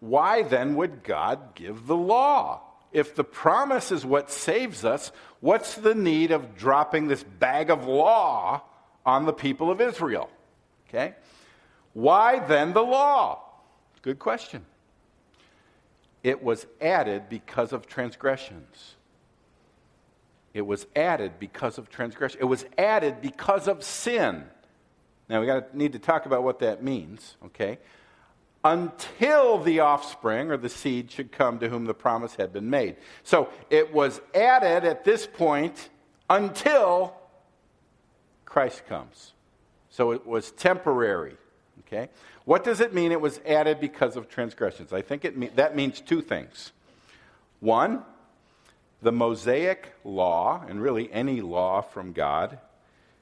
why 0.00 0.42
then 0.42 0.76
would 0.76 1.02
God 1.02 1.54
give 1.56 1.86
the 1.88 1.96
law? 1.96 2.60
If 2.92 3.14
the 3.14 3.24
promise 3.24 3.92
is 3.92 4.04
what 4.04 4.30
saves 4.30 4.84
us, 4.84 5.12
what's 5.40 5.74
the 5.74 5.94
need 5.94 6.30
of 6.30 6.56
dropping 6.56 7.08
this 7.08 7.22
bag 7.22 7.70
of 7.70 7.86
law 7.86 8.62
on 9.04 9.26
the 9.26 9.32
people 9.32 9.70
of 9.70 9.80
Israel? 9.80 10.30
Okay? 10.88 11.14
Why 11.92 12.38
then 12.38 12.72
the 12.72 12.82
law? 12.82 13.42
Good 14.02 14.18
question. 14.18 14.64
It 16.22 16.42
was 16.42 16.66
added 16.80 17.28
because 17.28 17.72
of 17.72 17.86
transgressions. 17.86 18.94
It 20.54 20.66
was 20.66 20.86
added 20.96 21.38
because 21.38 21.78
of 21.78 21.90
transgression. 21.90 22.40
It 22.40 22.46
was 22.46 22.64
added 22.76 23.20
because 23.20 23.68
of 23.68 23.84
sin. 23.84 24.44
Now 25.28 25.40
we 25.40 25.46
got 25.46 25.72
to 25.72 25.78
need 25.78 25.92
to 25.92 25.98
talk 25.98 26.26
about 26.26 26.42
what 26.42 26.58
that 26.60 26.82
means, 26.82 27.36
okay? 27.46 27.78
Until 28.64 29.58
the 29.58 29.80
offspring 29.80 30.50
or 30.50 30.56
the 30.56 30.68
seed 30.68 31.10
should 31.10 31.30
come 31.30 31.58
to 31.58 31.68
whom 31.68 31.84
the 31.84 31.94
promise 31.94 32.34
had 32.34 32.52
been 32.52 32.68
made. 32.68 32.96
So 33.22 33.48
it 33.70 33.92
was 33.92 34.20
added 34.34 34.84
at 34.84 35.04
this 35.04 35.26
point 35.26 35.90
until 36.28 37.14
Christ 38.44 38.86
comes. 38.86 39.32
So 39.90 40.10
it 40.10 40.26
was 40.26 40.50
temporary. 40.50 41.36
Okay? 41.80 42.08
What 42.44 42.64
does 42.64 42.80
it 42.80 42.92
mean 42.92 43.12
it 43.12 43.20
was 43.20 43.40
added 43.46 43.80
because 43.80 44.16
of 44.16 44.28
transgressions? 44.28 44.92
I 44.92 45.02
think 45.02 45.24
it 45.24 45.56
that 45.56 45.76
means 45.76 46.00
two 46.00 46.20
things. 46.20 46.72
One, 47.60 48.02
the 49.02 49.12
Mosaic 49.12 49.94
law, 50.04 50.64
and 50.68 50.82
really 50.82 51.12
any 51.12 51.40
law 51.40 51.80
from 51.80 52.12
God, 52.12 52.58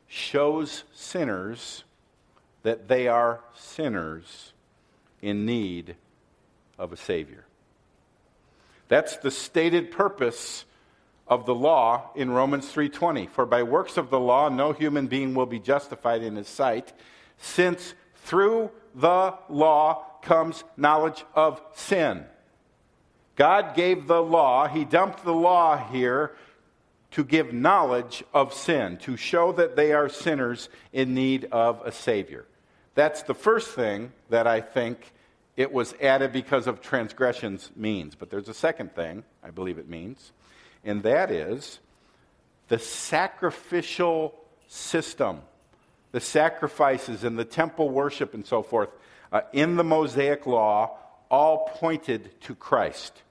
shows 0.09 0.85
sinners 0.95 1.85
that 2.63 2.89
they 2.89 3.09
are 3.09 3.41
sinners 3.55 4.53
in 5.27 5.45
need 5.45 5.97
of 6.79 6.93
a 6.93 6.97
Savior. 6.97 7.45
That's 8.87 9.17
the 9.17 9.33
stated 9.33 9.91
purpose 9.91 10.65
of 11.27 11.47
the 11.47 11.55
law 11.55 12.11
in 12.15 12.31
Romans 12.31 12.73
3:20 12.73 13.27
for 13.27 13.45
by 13.45 13.65
works 13.65 13.97
of 13.97 14.09
the 14.11 14.21
law 14.21 14.49
no 14.49 14.73
human 14.73 15.09
being 15.09 15.35
will 15.35 15.47
be 15.47 15.59
justified 15.59 16.23
in 16.23 16.37
his 16.37 16.47
sight 16.47 16.93
since 17.39 17.95
through 18.15 18.71
the 18.95 19.35
law 19.49 20.05
comes 20.23 20.63
knowledge 20.77 21.25
of 21.35 21.61
sin. 21.75 22.25
God 23.35 23.75
gave 23.75 24.07
the 24.07 24.23
law, 24.23 24.69
he 24.69 24.85
dumped 24.85 25.25
the 25.25 25.35
law 25.35 25.77
here 25.77 26.37
to 27.11 27.25
give 27.25 27.53
knowledge 27.53 28.23
of 28.33 28.55
sin, 28.55 28.97
to 28.99 29.17
show 29.17 29.51
that 29.53 29.75
they 29.75 29.93
are 29.93 30.09
sinners 30.09 30.69
in 30.93 31.15
need 31.15 31.47
of 31.51 31.83
a 31.85 31.91
savior. 31.91 32.47
That's 32.95 33.23
the 33.23 33.35
first 33.35 33.73
thing 33.73 34.13
that 34.31 34.47
I 34.47 34.61
think 34.61 35.13
it 35.57 35.73
was 35.73 35.95
added 36.01 36.33
because 36.33 36.67
of 36.67 36.81
transgressions 36.81 37.71
means. 37.75 38.15
But 38.15 38.31
there's 38.31 38.49
a 38.49 38.55
second 38.55 38.95
thing 38.95 39.25
I 39.43 39.51
believe 39.51 39.79
it 39.79 39.89
means, 39.89 40.33
and 40.85 41.03
that 41.03 41.31
is 41.31 41.81
the 42.69 42.79
sacrificial 42.79 44.35
system, 44.67 45.41
the 46.13 46.21
sacrifices 46.21 47.25
and 47.25 47.39
the 47.39 47.45
temple 47.45 47.89
worship 47.91 48.35
and 48.35 48.47
so 48.47 48.63
forth 48.63 48.91
uh, 49.33 49.43
in 49.53 49.77
the 49.77 49.85
Mosaic 49.85 50.47
law 50.47 50.99
all 51.31 51.71
pointed 51.75 52.41
to 52.43 52.55
Christ. 52.55 53.23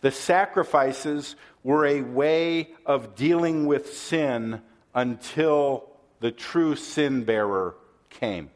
The 0.00 0.10
sacrifices 0.10 1.36
were 1.62 1.86
a 1.86 2.00
way 2.00 2.70
of 2.86 3.14
dealing 3.14 3.66
with 3.66 3.94
sin 3.94 4.62
until 4.94 5.88
the 6.20 6.30
true 6.30 6.74
sin 6.74 7.24
bearer 7.24 7.74
came. 8.08 8.50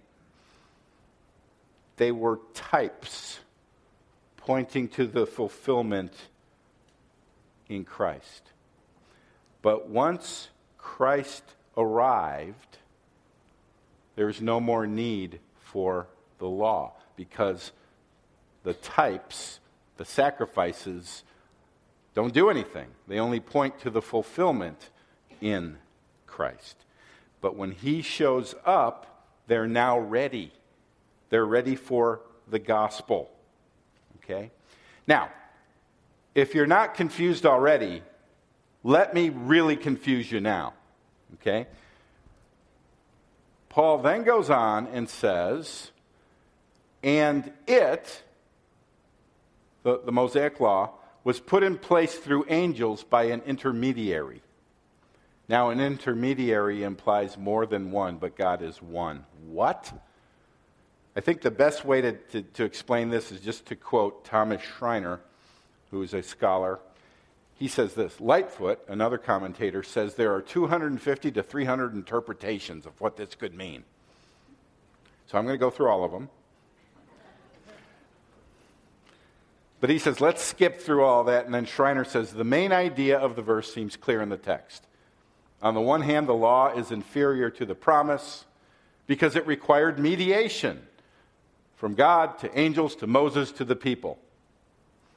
They 1.97 2.13
were 2.13 2.41
types 2.55 3.41
pointing 4.37 4.89
to 4.89 5.07
the 5.07 5.27
fulfillment 5.27 6.13
in 7.69 7.85
Christ. 7.85 8.43
But 9.63 9.89
once 9.89 10.49
Christ 10.77 11.43
arrived, 11.77 12.79
there's 14.17 14.43
no 14.43 14.61
more 14.61 14.87
need 14.87 15.41
for 15.59 16.07
the 16.39 16.49
law 16.49 16.93
because 17.17 17.73
the 18.63 18.75
types, 18.75 19.61
the 19.97 20.05
sacrifices, 20.05 21.25
don't 22.15 22.35
do 22.35 22.51
anything. 22.51 22.89
They 23.09 23.19
only 23.19 23.41
point 23.41 23.79
to 23.81 23.91
the 23.91 24.03
fulfillment 24.03 24.91
in 25.41 25.79
Christ. 26.27 26.77
But 27.41 27.57
when 27.57 27.73
he 27.73 28.03
shows 28.03 28.55
up, 28.65 29.27
they're 29.47 29.67
now 29.67 29.99
ready. 29.99 30.53
They're 31.31 31.47
ready 31.47 31.77
for 31.77 32.21
the 32.49 32.59
gospel. 32.59 33.31
Okay? 34.19 34.51
Now, 35.07 35.31
if 36.35 36.55
you're 36.55 36.67
not 36.67 36.95
confused 36.95 37.47
already, 37.47 38.03
let 38.83 39.15
me 39.15 39.31
really 39.31 39.77
confuse 39.77 40.31
you 40.31 40.41
now. 40.41 40.75
Okay? 41.35 41.67
Paul 43.69 43.99
then 43.99 44.23
goes 44.23 44.51
on 44.51 44.87
and 44.89 45.09
says, 45.09 45.91
and 47.03 47.53
it, 47.67 48.23
the, 49.83 50.01
the 50.05 50.13
Mosaic 50.13 50.61
Law, 50.61 50.93
was 51.25 51.41
put 51.41 51.63
in 51.63 51.79
place 51.79 52.15
through 52.15 52.45
angels 52.49 53.03
by 53.03 53.25
an 53.25 53.43
intermediary. 53.47 54.43
Now, 55.49 55.71
an 55.71 55.81
intermediary 55.81 56.83
implies 56.83 57.37
more 57.37 57.67
than 57.67 57.91
one, 57.91 58.17
but 58.17 58.37
God 58.37 58.63
is 58.63 58.81
one. 58.81 59.25
What? 59.47 59.93
I 61.17 61.21
think 61.21 61.43
the 61.43 61.51
best 61.51 61.85
way 61.85 62.01
to, 62.01 62.13
to, 62.13 62.43
to, 62.43 62.65
explain 62.65 63.09
this 63.09 63.31
is 63.31 63.41
just 63.41 63.67
to 63.67 63.77
quote 63.77 64.25
Thomas 64.25 64.61
Schreiner, 64.63 65.21
who 65.91 66.03
is 66.03 66.13
a 66.13 66.23
scholar. 66.23 66.81
He 67.55 67.69
says 67.69 67.95
this 67.95 68.21
Lightfoot, 68.21 68.81
another 68.89 69.17
commentator, 69.17 69.85
says 69.85 70.17
there 70.17 70.35
are 70.35 70.43
250 70.43 71.31
to 71.31 71.43
300 71.43 71.95
interpretations 71.95 72.85
of 72.85 73.01
what 73.01 73.17
this 73.17 73.37
could 73.37 73.55
mean. 73.55 73.85
So 75.27 75.39
I'm 75.39 75.45
going 75.45 75.55
to 75.55 75.61
go 75.61 75.71
through 75.71 75.89
all 75.89 76.05
of 76.05 76.11
them. 76.11 76.29
But 79.81 79.91
he 79.91 79.99
says, 79.99 80.21
let's 80.21 80.43
skip 80.43 80.81
through 80.81 81.05
all 81.05 81.25
that. 81.25 81.45
And 81.45 81.55
then 81.55 81.67
Schreiner 81.67 82.05
says, 82.05 82.33
the 82.33 82.43
main 82.43 82.73
idea 82.73 83.19
of 83.19 83.37
the 83.37 83.43
verse 83.43 83.73
seems 83.73 83.97
clear 83.97 84.21
in 84.21 84.31
the 84.31 84.37
text. 84.37 84.87
On 85.63 85.75
the 85.75 85.81
one 85.81 86.03
hand, 86.03 86.27
the 86.27 86.35
law 86.35 86.75
is 86.75 86.91
inferior 86.91 87.51
to 87.51 87.65
the 87.65 87.75
promise 87.75 88.47
because 89.07 89.37
it 89.37 89.47
required 89.47 89.99
mediation 89.99 90.87
from 91.85 91.95
God 91.95 92.39
to 92.39 92.59
angels 92.59 92.97
to 92.97 93.07
Moses 93.07 93.53
to 93.53 93.63
the 93.63 93.77
people. 93.77 94.19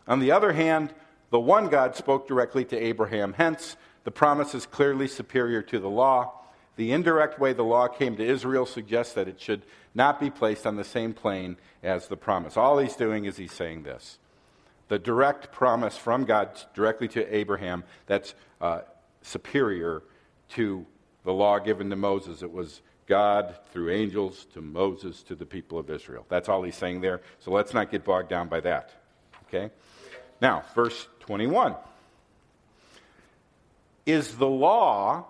On 0.06 0.20
the 0.20 0.34
other 0.34 0.52
hand, 0.52 0.94
the 1.30 1.40
one 1.40 1.70
God 1.70 1.96
spoke 1.96 2.28
directly 2.28 2.66
to 2.66 2.78
Abraham. 2.78 3.32
Hence, 3.32 3.78
the 4.04 4.12
promise 4.12 4.54
is 4.54 4.66
clearly 4.66 5.08
superior 5.08 5.62
to 5.62 5.80
the 5.80 5.90
law. 5.90 6.34
The 6.76 6.92
indirect 6.92 7.40
way 7.40 7.54
the 7.54 7.64
law 7.64 7.88
came 7.88 8.18
to 8.18 8.26
Israel 8.26 8.66
suggests 8.66 9.14
that 9.14 9.30
it 9.30 9.40
should 9.40 9.62
not 9.96 10.20
be 10.20 10.30
placed 10.30 10.68
on 10.68 10.76
the 10.76 10.84
same 10.84 11.14
plane 11.14 11.56
as 11.84 12.10
the 12.10 12.18
promise. 12.18 12.58
All 12.58 12.80
he's 12.80 12.98
doing 12.98 13.24
is 13.24 13.38
he's 13.38 13.54
saying 13.54 13.84
this. 13.84 14.20
The 14.90 15.00
direct 15.00 15.54
promise 15.54 15.96
from 15.96 16.26
God 16.26 16.50
directly 16.74 17.08
to 17.08 17.34
Abraham 17.34 17.86
that's 18.08 18.36
uh, 18.60 18.82
superior 19.22 20.04
to 20.50 20.86
the 21.24 21.32
law 21.32 21.60
given 21.60 21.90
to 21.92 21.96
Moses. 21.96 22.42
It 22.42 22.52
was 22.52 22.82
God 23.08 23.56
through 23.72 23.91
angels 23.91 24.46
to 24.54 24.62
Moses 24.62 25.24
to 25.24 25.36
the 25.36 25.46
people 25.46 25.80
of 25.80 25.89
Israel. 25.89 26.26
That's 26.30 26.50
all 26.50 26.62
he's 26.63 26.76
saying 26.76 27.02
there. 27.02 27.22
So 27.39 27.52
let's 27.52 27.74
not 27.74 27.89
get 27.89 28.04
bogged 28.04 28.30
down 28.30 28.50
by 28.50 28.60
that. 28.60 28.91
Okay? 29.48 29.72
Now, 30.41 30.63
verse 30.76 31.08
21. 31.22 31.76
Is 34.06 34.36
the 34.36 34.48
law 34.48 35.26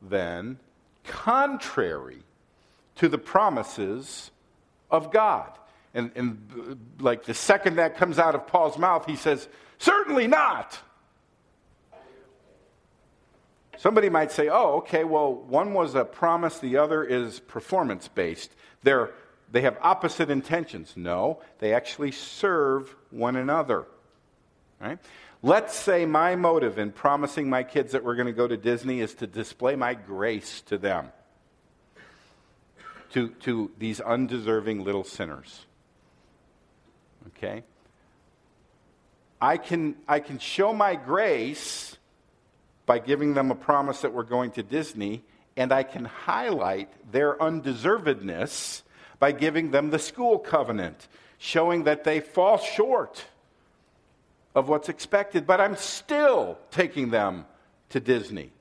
then 0.00 0.58
contrary 1.04 2.22
to 2.96 3.08
the 3.08 3.18
promises 3.18 4.30
of 4.90 5.12
God? 5.12 5.50
And, 5.94 6.10
and 6.14 6.78
like 7.00 7.24
the 7.24 7.34
second 7.34 7.76
that 7.76 7.96
comes 7.96 8.18
out 8.18 8.34
of 8.34 8.46
Paul's 8.46 8.78
mouth, 8.78 9.06
he 9.06 9.16
says, 9.16 9.48
Certainly 9.78 10.26
not. 10.26 10.78
Somebody 13.78 14.08
might 14.08 14.32
say, 14.32 14.48
oh, 14.48 14.76
okay, 14.78 15.04
well, 15.04 15.34
one 15.34 15.74
was 15.74 15.94
a 15.94 16.04
promise, 16.04 16.58
the 16.58 16.78
other 16.78 17.04
is 17.04 17.40
performance 17.40 18.08
based. 18.08 18.50
They're, 18.82 19.10
they 19.50 19.60
have 19.62 19.76
opposite 19.82 20.30
intentions. 20.30 20.94
No, 20.96 21.40
they 21.58 21.74
actually 21.74 22.12
serve 22.12 22.94
one 23.10 23.36
another. 23.36 23.86
Right? 24.80 24.98
Let's 25.42 25.74
say 25.74 26.06
my 26.06 26.36
motive 26.36 26.78
in 26.78 26.92
promising 26.92 27.48
my 27.48 27.62
kids 27.62 27.92
that 27.92 28.02
we're 28.02 28.16
going 28.16 28.26
to 28.26 28.32
go 28.32 28.48
to 28.48 28.56
Disney 28.56 29.00
is 29.00 29.14
to 29.14 29.26
display 29.26 29.76
my 29.76 29.94
grace 29.94 30.62
to 30.62 30.78
them, 30.78 31.12
to, 33.12 33.28
to 33.40 33.70
these 33.78 34.00
undeserving 34.00 34.84
little 34.84 35.04
sinners. 35.04 35.66
Okay? 37.28 37.62
I 39.40 39.58
can, 39.58 39.96
I 40.08 40.20
can 40.20 40.38
show 40.38 40.72
my 40.72 40.94
grace 40.94 41.95
by 42.86 43.00
giving 43.00 43.34
them 43.34 43.50
a 43.50 43.54
promise 43.54 44.00
that 44.00 44.14
we're 44.14 44.22
going 44.22 44.52
to 44.52 44.62
Disney, 44.62 45.24
and 45.56 45.72
I 45.72 45.82
can 45.82 46.04
highlight 46.04 46.88
their 47.12 47.34
undeservedness 47.34 48.82
by 49.18 49.32
giving 49.32 49.72
them 49.72 49.90
the 49.90 49.98
school 49.98 50.38
covenant, 50.38 51.08
showing 51.38 51.84
that 51.84 52.04
they 52.04 52.20
fall 52.20 52.58
short 52.58 53.24
of 54.54 54.68
what's 54.68 54.88
expected, 54.88 55.46
but 55.46 55.60
I'm 55.60 55.76
still 55.76 56.58
taking 56.70 57.10
them 57.10 57.44
to 57.90 58.00
Disney. 58.00 58.52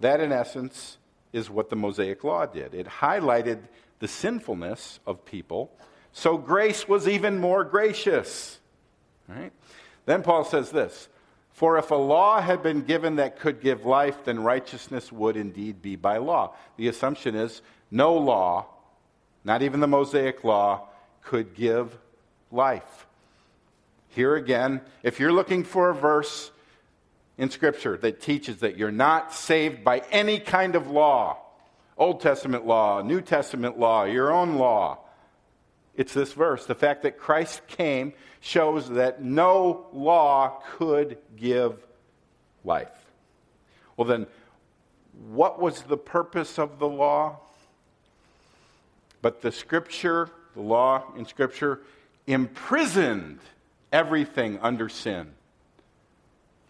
That, 0.00 0.20
in 0.20 0.32
essence, 0.32 0.98
is 1.32 1.48
what 1.48 1.70
the 1.70 1.76
Mosaic 1.76 2.24
Law 2.24 2.46
did. 2.46 2.74
It 2.74 2.86
highlighted 2.86 3.58
the 3.98 4.08
sinfulness 4.08 4.98
of 5.06 5.24
people, 5.24 5.70
so 6.12 6.36
grace 6.36 6.88
was 6.88 7.06
even 7.06 7.38
more 7.38 7.64
gracious. 7.64 8.58
Right? 9.28 9.52
Then 10.06 10.22
Paul 10.22 10.44
says 10.44 10.70
this 10.70 11.08
For 11.56 11.78
if 11.78 11.90
a 11.90 11.94
law 11.94 12.42
had 12.42 12.62
been 12.62 12.82
given 12.82 13.16
that 13.16 13.40
could 13.40 13.62
give 13.62 13.86
life, 13.86 14.26
then 14.26 14.42
righteousness 14.42 15.10
would 15.10 15.38
indeed 15.38 15.80
be 15.80 15.96
by 15.96 16.18
law. 16.18 16.54
The 16.76 16.88
assumption 16.88 17.34
is 17.34 17.62
no 17.90 18.12
law, 18.12 18.66
not 19.42 19.62
even 19.62 19.80
the 19.80 19.86
Mosaic 19.86 20.44
law, 20.44 20.86
could 21.22 21.54
give 21.54 21.96
life. 22.52 23.06
Here 24.10 24.36
again, 24.36 24.82
if 25.02 25.18
you're 25.18 25.32
looking 25.32 25.64
for 25.64 25.88
a 25.88 25.94
verse 25.94 26.50
in 27.38 27.48
Scripture 27.48 27.96
that 27.96 28.20
teaches 28.20 28.58
that 28.58 28.76
you're 28.76 28.90
not 28.90 29.32
saved 29.32 29.82
by 29.82 30.02
any 30.10 30.38
kind 30.38 30.76
of 30.76 30.90
law, 30.90 31.38
Old 31.96 32.20
Testament 32.20 32.66
law, 32.66 33.00
New 33.00 33.22
Testament 33.22 33.78
law, 33.78 34.04
your 34.04 34.30
own 34.30 34.56
law, 34.56 34.98
it's 35.96 36.12
this 36.12 36.32
verse. 36.32 36.66
The 36.66 36.74
fact 36.74 37.02
that 37.02 37.18
Christ 37.18 37.66
came 37.66 38.12
shows 38.40 38.88
that 38.90 39.22
no 39.22 39.86
law 39.92 40.62
could 40.76 41.18
give 41.36 41.84
life. 42.64 42.88
Well, 43.96 44.06
then, 44.06 44.26
what 45.30 45.60
was 45.60 45.82
the 45.82 45.96
purpose 45.96 46.58
of 46.58 46.78
the 46.78 46.88
law? 46.88 47.38
But 49.22 49.40
the 49.40 49.50
scripture, 49.50 50.30
the 50.54 50.60
law 50.60 51.02
in 51.16 51.26
scripture, 51.26 51.80
imprisoned 52.26 53.40
everything 53.92 54.58
under 54.60 54.88
sin 54.88 55.32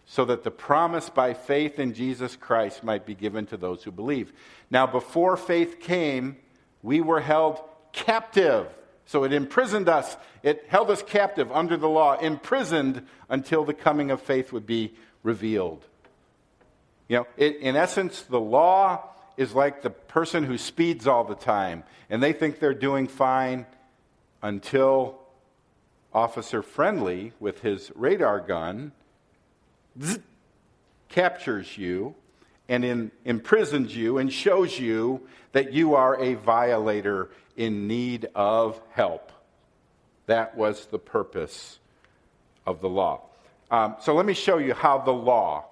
so 0.05 0.23
that 0.23 0.43
the 0.43 0.51
promise 0.51 1.09
by 1.09 1.33
faith 1.33 1.79
in 1.79 1.93
Jesus 1.93 2.37
Christ 2.37 2.83
might 2.83 3.05
be 3.05 3.13
given 3.13 3.45
to 3.47 3.57
those 3.57 3.83
who 3.83 3.91
believe. 3.91 4.31
Now, 4.71 4.87
before 4.87 5.35
faith 5.35 5.81
came, 5.81 6.37
we 6.81 7.01
were 7.01 7.19
held 7.19 7.59
captive 7.91 8.67
so 9.07 9.23
it 9.23 9.33
imprisoned 9.33 9.89
us. 9.89 10.15
It 10.43 10.65
held 10.67 10.91
us 10.91 11.01
captive 11.01 11.51
under 11.51 11.77
the 11.77 11.89
law, 11.89 12.19
imprisoned 12.19 13.07
until 13.29 13.63
the 13.63 13.73
coming 13.73 14.11
of 14.11 14.21
faith 14.21 14.53
would 14.53 14.67
be 14.67 14.93
revealed. 15.23 15.83
You 17.07 17.17
know, 17.17 17.27
it, 17.37 17.55
in 17.57 17.75
essence, 17.75 18.21
the 18.21 18.39
law 18.39 19.09
is 19.37 19.55
like 19.55 19.81
the 19.81 19.89
person 19.89 20.43
who 20.43 20.57
speeds 20.57 21.07
all 21.07 21.23
the 21.23 21.35
time, 21.35 21.83
and 22.09 22.21
they 22.21 22.33
think 22.33 22.59
they're 22.59 22.73
doing 22.73 23.07
fine 23.07 23.65
until 24.41 25.19
Officer 26.13 26.61
Friendly, 26.61 27.31
with 27.39 27.61
his 27.61 27.91
radar 27.95 28.39
gun, 28.39 28.91
zzz, 30.01 30.19
captures 31.09 31.77
you 31.77 32.15
and 32.69 32.83
in, 32.83 33.11
imprisons 33.25 33.95
you 33.95 34.17
and 34.17 34.31
shows 34.31 34.77
you 34.77 35.21
that 35.53 35.73
you 35.73 35.95
are 35.95 36.21
a 36.21 36.35
violator 36.35 37.29
in 37.55 37.87
need 37.87 38.27
of 38.35 38.79
help. 38.91 39.31
That 40.25 40.57
was 40.57 40.85
the 40.87 40.99
purpose 40.99 41.79
of 42.65 42.81
the 42.81 42.89
law. 42.89 43.21
Um, 43.71 43.95
so 44.01 44.13
let 44.13 44.25
me 44.25 44.33
show 44.33 44.57
you 44.57 44.73
how 44.73 44.99
the 44.99 45.11
law, 45.11 45.65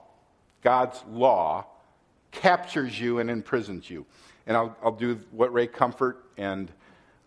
God's 0.61 1.01
law, 1.09 1.65
captures 2.31 2.99
you 2.99 3.19
and 3.19 3.29
imprisons 3.29 3.89
you. 3.89 4.05
And 4.47 4.55
I'll, 4.55 4.75
I'll 4.83 4.91
do 4.91 5.19
what 5.31 5.53
Ray 5.53 5.67
Comfort 5.67 6.23
and 6.37 6.71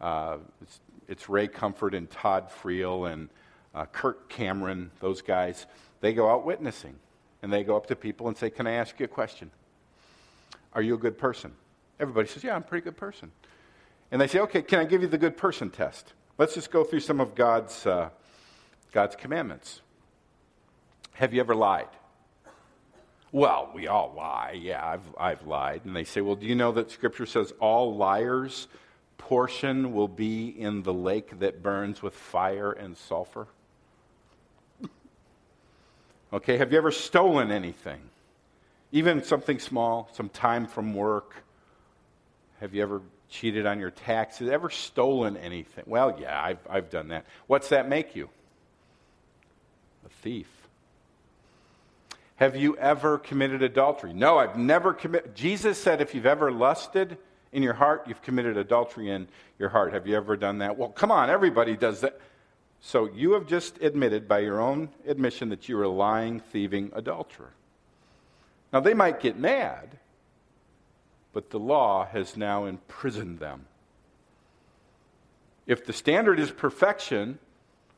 uh, 0.01 0.39
it's, 0.63 0.81
it's, 1.09 1.29
Ray 1.29 1.49
Comfort 1.49 1.95
and 1.95 2.09
Todd 2.09 2.51
Friel 2.63 3.11
and 3.11 3.29
uh, 3.75 3.87
Kirk 3.87 4.29
Cameron, 4.29 4.91
those 5.01 5.23
guys, 5.23 5.67
they 6.01 6.13
go 6.13 6.31
out 6.31 6.45
witnessing. 6.45 6.95
And 7.43 7.53
they 7.53 7.65
go 7.65 7.77
up 7.77 7.87
to 7.87 7.97
people 7.97 8.29
and 8.29 8.37
say, 8.37 8.51
Can 8.51 8.67
I 8.67 8.73
ask 8.73 8.99
you 8.99 9.05
a 9.05 9.09
question? 9.09 9.51
Are 10.79 10.83
you 10.83 10.95
a 10.95 10.99
good 10.99 11.19
person? 11.19 11.51
Everybody 11.99 12.29
says, 12.29 12.45
Yeah, 12.45 12.55
I'm 12.55 12.63
a 12.63 12.65
pretty 12.65 12.85
good 12.85 12.97
person. 12.97 13.33
And 14.13 14.21
they 14.21 14.29
say, 14.29 14.39
Okay, 14.39 14.63
can 14.63 14.79
I 14.79 14.85
give 14.85 15.03
you 15.03 15.09
the 15.09 15.19
good 15.19 15.37
person 15.37 15.71
test? 15.71 16.13
Let's 16.39 16.55
just 16.55 16.71
go 16.71 16.85
through 16.85 17.01
some 17.01 17.19
of 17.19 17.35
God's, 17.35 17.85
uh, 17.85 18.11
God's 18.93 19.17
commandments. 19.17 19.81
Have 21.15 21.35
you 21.35 21.41
ever 21.41 21.57
lied? 21.57 21.89
Well, 23.33 23.73
we 23.75 23.89
all 23.89 24.15
lie. 24.17 24.57
Yeah, 24.57 24.87
I've, 24.87 25.03
I've 25.19 25.45
lied. 25.49 25.81
And 25.85 25.97
they 25.97 26.05
say, 26.05 26.21
Well, 26.21 26.37
do 26.37 26.47
you 26.47 26.55
know 26.55 26.71
that 26.71 26.93
Scripture 26.93 27.27
says 27.27 27.53
all 27.59 27.97
liars' 27.97 28.69
portion 29.17 29.93
will 29.93 30.07
be 30.07 30.47
in 30.47 30.85
the 30.85 30.95
lake 30.95 31.41
that 31.41 31.61
burns 31.61 32.03
with 32.03 32.15
fire 32.15 32.71
and 32.71 32.97
sulfur? 32.97 33.49
Okay, 36.33 36.59
have 36.59 36.71
you 36.71 36.79
ever 36.79 36.93
stolen 36.93 37.51
anything? 37.51 38.01
Even 38.93 39.23
something 39.23 39.59
small, 39.59 40.09
some 40.13 40.29
time 40.29 40.67
from 40.67 40.95
work. 40.95 41.35
Have 42.61 42.75
you 42.75 42.83
ever 42.83 43.03
cheated 43.29 43.67
on 43.67 43.79
your 43.79 43.91
taxes? 43.91 44.49
Ever 44.49 44.71
stolen 44.71 45.37
anything? 45.37 45.85
Well, 45.87 46.19
yeah, 46.21 46.43
I've, 46.43 46.67
I've 46.69 46.91
done 46.91 47.09
that. 47.09 47.27
What's 47.47 47.69
that 47.69 47.89
make 47.89 48.17
you? 48.17 48.31
A 50.07 50.09
thief. 50.23 50.49
Have 52.37 52.57
you 52.57 52.77
ever 52.77 53.19
committed 53.19 53.63
adultery? 53.63 54.13
No, 54.13 54.39
I've 54.39 54.57
never 54.57 54.95
committed. 54.95 55.35
Jesus 55.35 55.77
said 55.77 56.01
if 56.01 56.15
you've 56.15 56.25
ever 56.25 56.53
lusted 56.53 57.19
in 57.53 57.63
your 57.63 57.75
heart, 57.75 58.05
you've 58.07 58.23
committed 58.23 58.57
adultery 58.57 59.11
in 59.11 59.29
your 59.59 59.69
heart. 59.69 59.93
Have 59.93 60.07
you 60.07 60.17
ever 60.17 60.37
done 60.37 60.59
that? 60.59 60.79
Well, 60.79 60.91
come 60.91 61.11
on, 61.11 61.31
everybody 61.31 61.77
does 61.77 62.01
that. 62.03 62.21
So 62.81 63.11
you 63.13 63.33
have 63.33 63.47
just 63.47 63.83
admitted 63.83 64.29
by 64.29 64.39
your 64.39 64.61
own 64.61 64.89
admission 65.07 65.49
that 65.49 65.69
you're 65.69 65.83
a 65.83 65.89
lying, 65.89 66.39
thieving 66.39 66.93
adulterer. 66.95 67.51
Now, 68.73 68.81
they 68.81 68.95
might 68.95 69.21
get 69.21 69.39
mad, 69.39 69.99
but 71.33 71.51
the 71.51 71.59
law 71.59 72.07
has 72.07 72.37
now 72.37 72.67
imprisoned 72.67 73.39
them. 73.39 73.67
If 75.67 75.85
the 75.85 75.93
standard 75.93 76.39
is 76.39 76.51
perfection, 76.51 77.39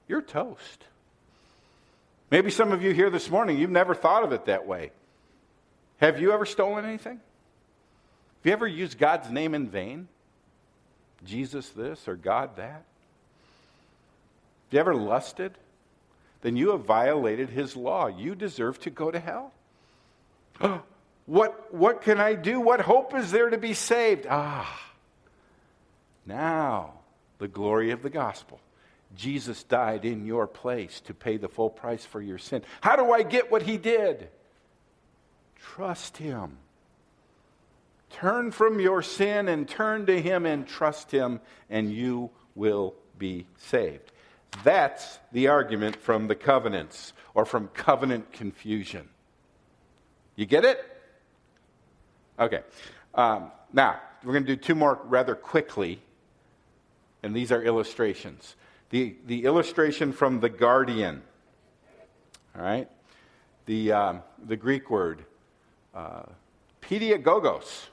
you're 0.08 0.22
toast. 0.22 0.84
Maybe 2.30 2.50
some 2.50 2.72
of 2.72 2.82
you 2.82 2.92
here 2.92 3.10
this 3.10 3.30
morning, 3.30 3.58
you've 3.58 3.70
never 3.70 3.94
thought 3.94 4.22
of 4.22 4.32
it 4.32 4.46
that 4.46 4.66
way. 4.66 4.92
Have 5.98 6.20
you 6.20 6.32
ever 6.32 6.46
stolen 6.46 6.84
anything? 6.84 7.16
Have 7.16 8.46
you 8.46 8.52
ever 8.52 8.66
used 8.66 8.98
God's 8.98 9.30
name 9.30 9.54
in 9.54 9.68
vain? 9.68 10.08
Jesus 11.24 11.68
this 11.70 12.08
or 12.08 12.16
God 12.16 12.56
that? 12.56 12.84
Have 14.66 14.72
you 14.72 14.78
ever 14.78 14.94
lusted? 14.94 15.52
Then 16.42 16.56
you 16.56 16.70
have 16.70 16.84
violated 16.84 17.50
his 17.50 17.76
law. 17.76 18.06
You 18.06 18.34
deserve 18.34 18.80
to 18.80 18.90
go 18.90 19.10
to 19.10 19.18
hell. 19.18 19.52
what, 21.26 21.74
what 21.74 22.02
can 22.02 22.20
I 22.20 22.34
do? 22.34 22.60
What 22.60 22.80
hope 22.80 23.14
is 23.14 23.30
there 23.30 23.50
to 23.50 23.58
be 23.58 23.74
saved? 23.74 24.26
Ah, 24.28 24.92
now 26.26 26.94
the 27.38 27.48
glory 27.48 27.90
of 27.90 28.02
the 28.02 28.10
gospel. 28.10 28.60
Jesus 29.16 29.64
died 29.64 30.04
in 30.04 30.24
your 30.24 30.46
place 30.46 31.00
to 31.02 31.14
pay 31.14 31.36
the 31.36 31.48
full 31.48 31.70
price 31.70 32.04
for 32.04 32.22
your 32.22 32.38
sin. 32.38 32.62
How 32.80 32.94
do 32.94 33.12
I 33.12 33.22
get 33.22 33.50
what 33.50 33.62
he 33.62 33.76
did? 33.76 34.28
Trust 35.56 36.16
him. 36.16 36.58
Turn 38.10 38.50
from 38.50 38.80
your 38.80 39.02
sin 39.02 39.48
and 39.48 39.68
turn 39.68 40.06
to 40.06 40.20
Him 40.20 40.44
and 40.44 40.66
trust 40.66 41.10
Him, 41.10 41.40
and 41.68 41.92
you 41.92 42.30
will 42.54 42.94
be 43.18 43.46
saved. 43.56 44.12
That's 44.64 45.18
the 45.32 45.48
argument 45.48 45.96
from 45.96 46.26
the 46.26 46.34
covenants 46.34 47.12
or 47.34 47.44
from 47.44 47.68
covenant 47.68 48.32
confusion. 48.32 49.08
You 50.40 50.46
get 50.46 50.64
it? 50.64 50.82
Okay. 52.38 52.60
Um, 53.14 53.52
now, 53.74 54.00
we're 54.24 54.32
going 54.32 54.46
to 54.46 54.56
do 54.56 54.58
two 54.58 54.74
more 54.74 54.98
rather 55.04 55.34
quickly, 55.34 56.00
and 57.22 57.36
these 57.36 57.52
are 57.52 57.62
illustrations. 57.62 58.56
The, 58.88 59.16
the 59.26 59.44
illustration 59.44 60.14
from 60.14 60.40
The 60.40 60.48
Guardian, 60.48 61.20
all 62.56 62.62
right? 62.62 62.88
The, 63.66 63.92
um, 63.92 64.22
the 64.46 64.56
Greek 64.56 64.88
word, 64.88 65.26
uh, 65.94 66.22
pedagogos, 66.80 67.88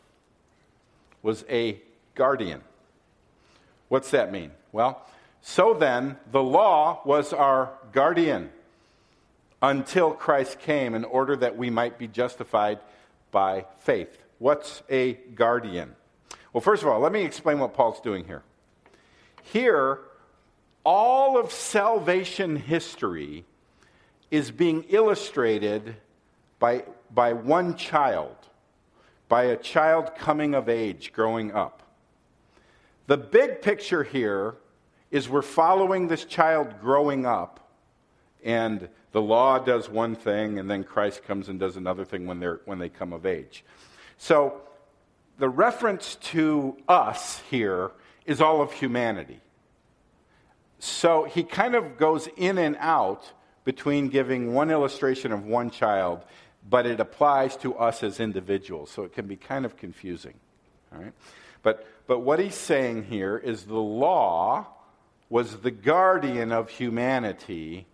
was 1.23 1.43
a 1.49 1.81
guardian. 2.15 2.61
What's 3.89 4.11
that 4.11 4.31
mean? 4.31 4.51
Well, 4.71 5.05
so 5.41 5.73
then, 5.73 6.15
the 6.31 6.43
law 6.43 7.01
was 7.03 7.33
our 7.33 7.73
guardian 7.91 8.51
until 9.61 10.11
Christ 10.11 10.59
came 10.59 10.93
in 10.93 11.03
order 11.03 11.35
that 11.35 11.57
we 11.57 11.69
might 11.69 11.97
be 11.97 12.07
justified 12.07 12.79
by 13.31 13.65
faith. 13.79 14.17
What's 14.39 14.83
a 14.89 15.13
guardian? 15.13 15.95
Well, 16.53 16.61
first 16.61 16.83
of 16.83 16.89
all, 16.89 16.99
let 16.99 17.11
me 17.11 17.23
explain 17.23 17.59
what 17.59 17.73
Paul's 17.73 17.99
doing 18.01 18.25
here. 18.25 18.43
Here, 19.43 19.99
all 20.83 21.37
of 21.37 21.51
salvation 21.51 22.55
history 22.55 23.45
is 24.31 24.51
being 24.51 24.85
illustrated 24.89 25.95
by, 26.59 26.83
by 27.13 27.33
one 27.33 27.75
child, 27.75 28.35
by 29.27 29.45
a 29.45 29.57
child 29.57 30.15
coming 30.15 30.53
of 30.53 30.69
age, 30.69 31.11
growing 31.13 31.51
up. 31.53 31.83
The 33.07 33.17
big 33.17 33.61
picture 33.61 34.03
here 34.03 34.55
is 35.11 35.29
we're 35.29 35.41
following 35.41 36.07
this 36.07 36.25
child 36.25 36.79
growing 36.81 37.25
up, 37.25 37.66
and 38.47 38.87
the 39.11 39.21
law 39.21 39.59
does 39.59 39.89
one 39.89 40.15
thing, 40.15 40.57
and 40.57 40.71
then 40.71 40.85
Christ 40.85 41.25
comes 41.25 41.49
and 41.49 41.59
does 41.59 41.75
another 41.75 42.05
thing 42.05 42.25
when, 42.25 42.39
they're, 42.39 42.61
when 42.63 42.79
they 42.79 42.87
come 42.87 43.11
of 43.11 43.25
age. 43.25 43.65
So, 44.17 44.61
the 45.37 45.49
reference 45.49 46.15
to 46.31 46.77
us 46.87 47.41
here 47.49 47.91
is 48.25 48.39
all 48.39 48.61
of 48.61 48.71
humanity. 48.71 49.41
So, 50.79 51.25
he 51.25 51.43
kind 51.43 51.75
of 51.75 51.97
goes 51.97 52.29
in 52.37 52.57
and 52.57 52.77
out 52.79 53.33
between 53.65 54.07
giving 54.07 54.53
one 54.53 54.71
illustration 54.71 55.33
of 55.33 55.43
one 55.43 55.69
child, 55.69 56.23
but 56.69 56.85
it 56.85 57.01
applies 57.01 57.57
to 57.57 57.75
us 57.75 58.01
as 58.01 58.21
individuals. 58.21 58.89
So, 58.89 59.03
it 59.03 59.11
can 59.11 59.27
be 59.27 59.35
kind 59.35 59.65
of 59.65 59.75
confusing. 59.75 60.35
All 60.93 61.01
right? 61.01 61.13
But, 61.63 61.85
but 62.07 62.19
what 62.19 62.39
he's 62.39 62.55
saying 62.55 63.03
here 63.03 63.37
is 63.37 63.65
the 63.65 63.75
law 63.75 64.67
was 65.29 65.57
the 65.57 65.71
guardian 65.71 66.53
of 66.53 66.69
humanity 66.69 67.87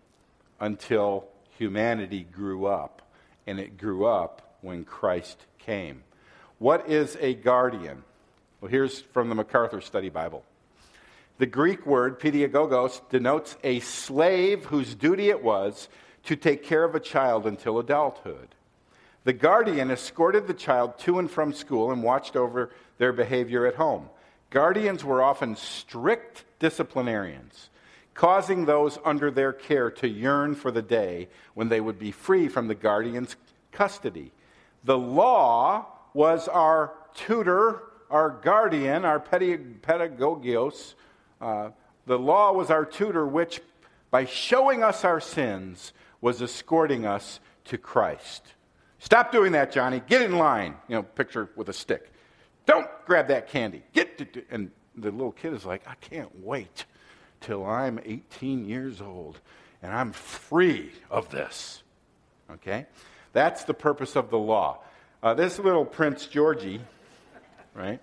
until 0.63 1.27
humanity 1.57 2.25
grew 2.31 2.65
up. 2.65 3.01
And 3.45 3.59
it 3.59 3.77
grew 3.77 4.05
up 4.05 4.55
when 4.61 4.85
Christ 4.85 5.45
came. 5.59 6.03
What 6.57 6.89
is 6.89 7.17
a 7.19 7.33
guardian? 7.33 8.03
Well, 8.61 8.71
here's 8.71 9.01
from 9.01 9.27
the 9.27 9.35
MacArthur 9.35 9.81
Study 9.81 10.07
Bible. 10.07 10.45
The 11.37 11.45
Greek 11.47 11.85
word, 11.85 12.17
pedagogos, 12.17 13.01
denotes 13.09 13.57
a 13.61 13.81
slave 13.81 14.63
whose 14.65 14.95
duty 14.95 15.29
it 15.29 15.43
was 15.43 15.89
to 16.23 16.37
take 16.37 16.63
care 16.63 16.85
of 16.85 16.95
a 16.95 17.01
child 17.01 17.45
until 17.45 17.77
adulthood. 17.77 18.55
The 19.25 19.33
guardian 19.33 19.91
escorted 19.91 20.47
the 20.47 20.53
child 20.53 20.97
to 20.99 21.19
and 21.19 21.29
from 21.29 21.51
school 21.51 21.91
and 21.91 22.01
watched 22.01 22.37
over 22.37 22.69
their 22.99 23.11
behavior 23.11 23.65
at 23.65 23.75
home. 23.75 24.09
Guardians 24.49 25.03
were 25.03 25.21
often 25.21 25.57
strict 25.57 26.45
disciplinarians, 26.59 27.69
causing 28.13 28.65
those 28.65 28.99
under 29.03 29.31
their 29.31 29.53
care 29.53 29.89
to 29.89 30.07
yearn 30.07 30.55
for 30.55 30.71
the 30.71 30.81
day 30.81 31.27
when 31.53 31.69
they 31.69 31.81
would 31.81 31.97
be 31.97 32.11
free 32.11 32.47
from 32.47 32.67
the 32.67 32.75
guardian's 32.75 33.35
custody. 33.71 34.31
The 34.83 34.97
law 34.97 35.87
was 36.13 36.47
our 36.47 36.93
tutor, 37.15 37.83
our 38.09 38.29
guardian, 38.29 39.05
our 39.05 39.19
pedagogios. 39.19 40.93
Uh, 41.41 41.69
the 42.05 42.19
law 42.19 42.51
was 42.51 42.69
our 42.69 42.85
tutor, 42.85 43.25
which, 43.25 43.61
by 44.11 44.25
showing 44.25 44.83
us 44.83 45.03
our 45.03 45.19
sins, 45.19 45.93
was 46.21 46.41
escorting 46.41 47.05
us 47.05 47.39
to 47.65 47.77
Christ. 47.77 48.43
Stop 48.99 49.31
doing 49.31 49.53
that, 49.53 49.71
Johnny. 49.71 50.01
Get 50.07 50.21
in 50.21 50.37
line. 50.37 50.75
You 50.87 50.97
know, 50.97 51.03
picture 51.03 51.49
with 51.55 51.69
a 51.69 51.73
stick. 51.73 52.11
Don't 52.65 52.87
grab 53.05 53.27
that 53.27 53.49
candy. 53.49 53.83
Get 53.93 54.17
to, 54.17 54.43
and 54.49 54.71
the 54.95 55.11
little 55.11 55.31
kid 55.31 55.53
is 55.53 55.65
like, 55.65 55.85
I 55.87 55.95
can't 55.95 56.29
wait 56.43 56.85
till 57.43 57.65
I'm 57.65 57.99
18 58.03 58.67
years 58.67 59.01
old 59.01 59.39
and 59.81 59.91
I'm 59.93 60.13
free 60.13 60.91
of 61.11 61.29
this. 61.29 61.83
Okay? 62.49 62.87
That's 63.33 63.65
the 63.65 63.73
purpose 63.73 64.15
of 64.15 64.29
the 64.29 64.37
law. 64.37 64.79
Uh, 65.21 65.33
this 65.33 65.59
little 65.59 65.85
Prince 65.85 66.25
Georgie, 66.25 66.81
right? 67.73 67.99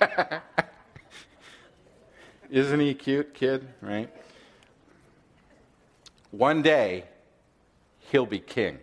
Isn't 2.50 2.80
he 2.80 2.94
cute 2.94 3.34
kid, 3.34 3.66
right? 3.80 4.10
One 6.30 6.62
day, 6.62 7.04
he'll 8.10 8.26
be 8.26 8.38
king 8.38 8.78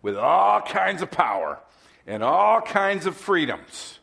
with 0.00 0.16
all 0.16 0.60
kinds 0.62 1.02
of 1.02 1.10
power 1.10 1.60
and 2.06 2.22
all 2.22 2.60
kinds 2.60 3.06
of 3.06 3.16
freedoms. 3.16 3.98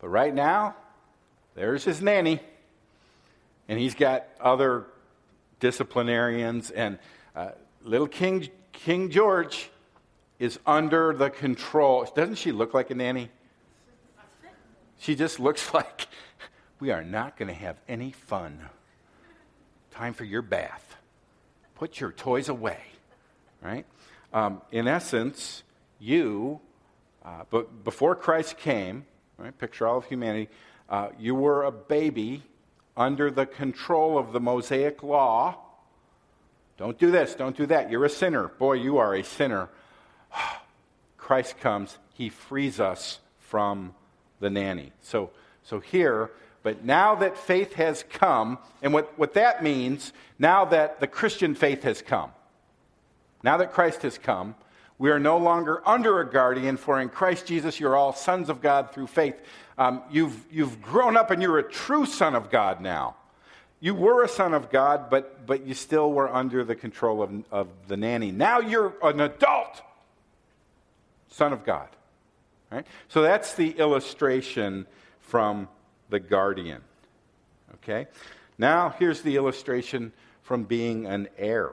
But 0.00 0.08
right 0.08 0.34
now, 0.34 0.74
there's 1.54 1.84
his 1.84 2.00
nanny, 2.00 2.40
and 3.68 3.78
he's 3.78 3.94
got 3.94 4.26
other 4.40 4.86
disciplinarians, 5.60 6.70
and 6.70 6.98
uh, 7.34 7.50
little 7.82 8.08
King, 8.08 8.48
King 8.72 9.10
George 9.10 9.70
is 10.38 10.58
under 10.66 11.12
the 11.12 11.30
control. 11.30 12.04
Doesn't 12.14 12.36
she 12.36 12.52
look 12.52 12.74
like 12.74 12.90
a 12.90 12.94
nanny? 12.94 13.30
She 14.98 15.14
just 15.14 15.40
looks 15.40 15.72
like 15.74 16.08
we 16.80 16.90
are 16.90 17.04
not 17.04 17.36
going 17.36 17.48
to 17.48 17.54
have 17.54 17.76
any 17.88 18.12
fun. 18.12 18.58
Time 19.90 20.14
for 20.14 20.24
your 20.24 20.42
bath. 20.42 20.96
Put 21.74 22.00
your 22.00 22.12
toys 22.12 22.48
away, 22.48 22.80
right? 23.62 23.86
Um, 24.32 24.62
in 24.70 24.86
essence, 24.86 25.62
you, 25.98 26.60
uh, 27.24 27.44
but 27.50 27.84
before 27.84 28.14
Christ 28.14 28.58
came, 28.58 29.04
right, 29.36 29.56
picture 29.58 29.86
all 29.86 29.98
of 29.98 30.04
humanity, 30.06 30.48
uh, 30.90 31.10
you 31.18 31.34
were 31.34 31.64
a 31.64 31.70
baby 31.70 32.42
under 32.96 33.30
the 33.30 33.46
control 33.46 34.18
of 34.18 34.32
the 34.32 34.40
Mosaic 34.40 35.02
law. 35.02 35.56
Don't 36.76 36.98
do 36.98 37.10
this, 37.10 37.34
don't 37.34 37.56
do 37.56 37.66
that. 37.66 37.90
You're 37.90 38.04
a 38.04 38.10
sinner. 38.10 38.48
Boy, 38.48 38.74
you 38.74 38.98
are 38.98 39.14
a 39.14 39.22
sinner. 39.22 39.68
Christ 41.16 41.60
comes, 41.60 41.96
he 42.14 42.28
frees 42.28 42.80
us 42.80 43.20
from 43.38 43.94
the 44.40 44.50
nanny. 44.50 44.92
So, 45.02 45.30
so 45.62 45.78
here, 45.78 46.30
but 46.62 46.84
now 46.84 47.14
that 47.16 47.36
faith 47.36 47.74
has 47.74 48.04
come, 48.10 48.58
and 48.82 48.92
what, 48.92 49.16
what 49.18 49.34
that 49.34 49.62
means, 49.62 50.12
now 50.38 50.64
that 50.66 51.00
the 51.00 51.06
Christian 51.06 51.54
faith 51.54 51.84
has 51.84 52.02
come, 52.02 52.32
now 53.42 53.56
that 53.58 53.72
Christ 53.72 54.02
has 54.02 54.18
come, 54.18 54.54
we 55.00 55.10
are 55.10 55.18
no 55.18 55.38
longer 55.38 55.80
under 55.88 56.20
a 56.20 56.30
guardian, 56.30 56.76
for 56.76 57.00
in 57.00 57.08
Christ 57.08 57.46
Jesus 57.46 57.80
you're 57.80 57.96
all 57.96 58.12
sons 58.12 58.50
of 58.50 58.60
God 58.60 58.92
through 58.92 59.06
faith. 59.06 59.34
Um, 59.78 60.02
you've, 60.10 60.44
you've 60.52 60.82
grown 60.82 61.16
up 61.16 61.30
and 61.30 61.40
you're 61.40 61.58
a 61.58 61.62
true 61.62 62.04
son 62.04 62.34
of 62.34 62.50
God 62.50 62.82
now. 62.82 63.16
You 63.80 63.94
were 63.94 64.22
a 64.24 64.28
son 64.28 64.52
of 64.52 64.68
God, 64.70 65.08
but, 65.08 65.46
but 65.46 65.66
you 65.66 65.72
still 65.72 66.12
were 66.12 66.28
under 66.28 66.64
the 66.64 66.74
control 66.74 67.22
of, 67.22 67.32
of 67.50 67.68
the 67.88 67.96
nanny. 67.96 68.30
Now 68.30 68.60
you're 68.60 68.92
an 69.02 69.20
adult 69.20 69.80
son 71.30 71.54
of 71.54 71.64
God. 71.64 71.88
Right? 72.70 72.86
So 73.08 73.22
that's 73.22 73.54
the 73.54 73.70
illustration 73.70 74.86
from 75.20 75.70
the 76.10 76.20
guardian. 76.20 76.82
Okay? 77.76 78.06
Now 78.58 78.94
here's 78.98 79.22
the 79.22 79.36
illustration 79.36 80.12
from 80.42 80.64
being 80.64 81.06
an 81.06 81.28
heir. 81.38 81.70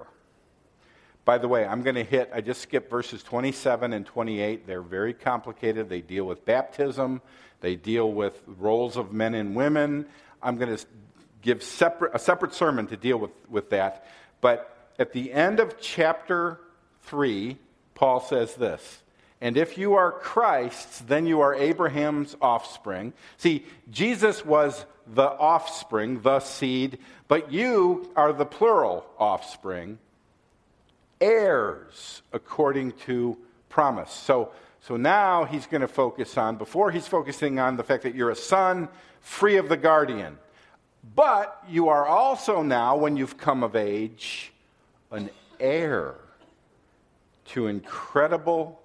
By 1.28 1.38
the 1.38 1.50
way, 1.50 1.66
I'm 1.66 1.82
going 1.82 1.98
to 1.98 2.06
hit, 2.06 2.32
I 2.34 2.40
just 2.40 2.62
skipped 2.62 2.90
verses 2.90 3.22
27 3.22 3.92
and 3.92 4.06
28. 4.06 4.66
They're 4.66 4.82
very 4.82 5.14
complicated. 5.14 5.90
They 5.90 6.00
deal 6.00 6.24
with 6.24 6.46
baptism, 6.46 7.22
they 7.60 7.76
deal 7.76 8.10
with 8.14 8.42
roles 8.48 8.96
of 8.96 9.12
men 9.12 9.36
and 9.36 9.54
women. 9.54 10.06
I'm 10.42 10.56
going 10.56 10.78
to 10.78 10.86
give 11.42 11.64
separate, 11.64 12.16
a 12.16 12.20
separate 12.20 12.54
sermon 12.54 12.88
to 12.88 12.96
deal 12.96 13.18
with, 13.18 13.32
with 13.50 13.72
that. 13.72 14.08
But 14.40 14.74
at 14.98 15.12
the 15.12 15.34
end 15.34 15.60
of 15.60 15.82
chapter 15.82 16.62
3, 17.02 17.58
Paul 17.94 18.22
says 18.22 18.56
this. 18.56 19.04
And 19.42 19.58
if 19.58 19.78
you 19.78 19.96
are 19.96 20.14
Christ's, 20.14 21.00
then 21.00 21.28
you 21.28 21.42
are 21.42 21.54
Abraham's 21.54 22.38
offspring. 22.42 23.12
See, 23.36 23.66
Jesus 23.92 24.46
was 24.46 24.86
the 25.06 25.28
offspring, 25.28 26.22
the 26.22 26.40
seed, 26.40 27.00
but 27.28 27.52
you 27.52 28.10
are 28.16 28.32
the 28.32 28.46
plural 28.46 29.06
offspring 29.20 30.00
heirs 31.20 32.22
according 32.34 32.92
to 32.92 33.38
promise. 33.70 34.12
So, 34.12 34.52
so 34.82 34.98
now 34.98 35.46
he's 35.46 35.66
going 35.66 35.82
to 35.82 35.88
focus 35.88 36.38
on, 36.38 36.58
before 36.58 36.92
he's 36.92 37.08
focusing 37.08 37.60
on 37.60 37.78
the 37.78 37.84
fact 37.84 38.04
that 38.04 38.16
you're 38.16 38.30
a 38.30 38.36
son, 38.36 38.90
free 39.22 39.58
of 39.58 39.70
the 39.70 39.78
guardian. 39.78 40.38
But 41.16 41.64
you 41.70 41.90
are 41.90 42.06
also 42.06 42.62
now, 42.62 42.98
when 42.98 43.18
you've 43.18 43.38
come 43.38 43.64
of 43.64 43.76
age, 43.76 44.52
an 45.12 45.30
heir 45.60 46.16
to 47.46 47.68
incredible 47.68 48.82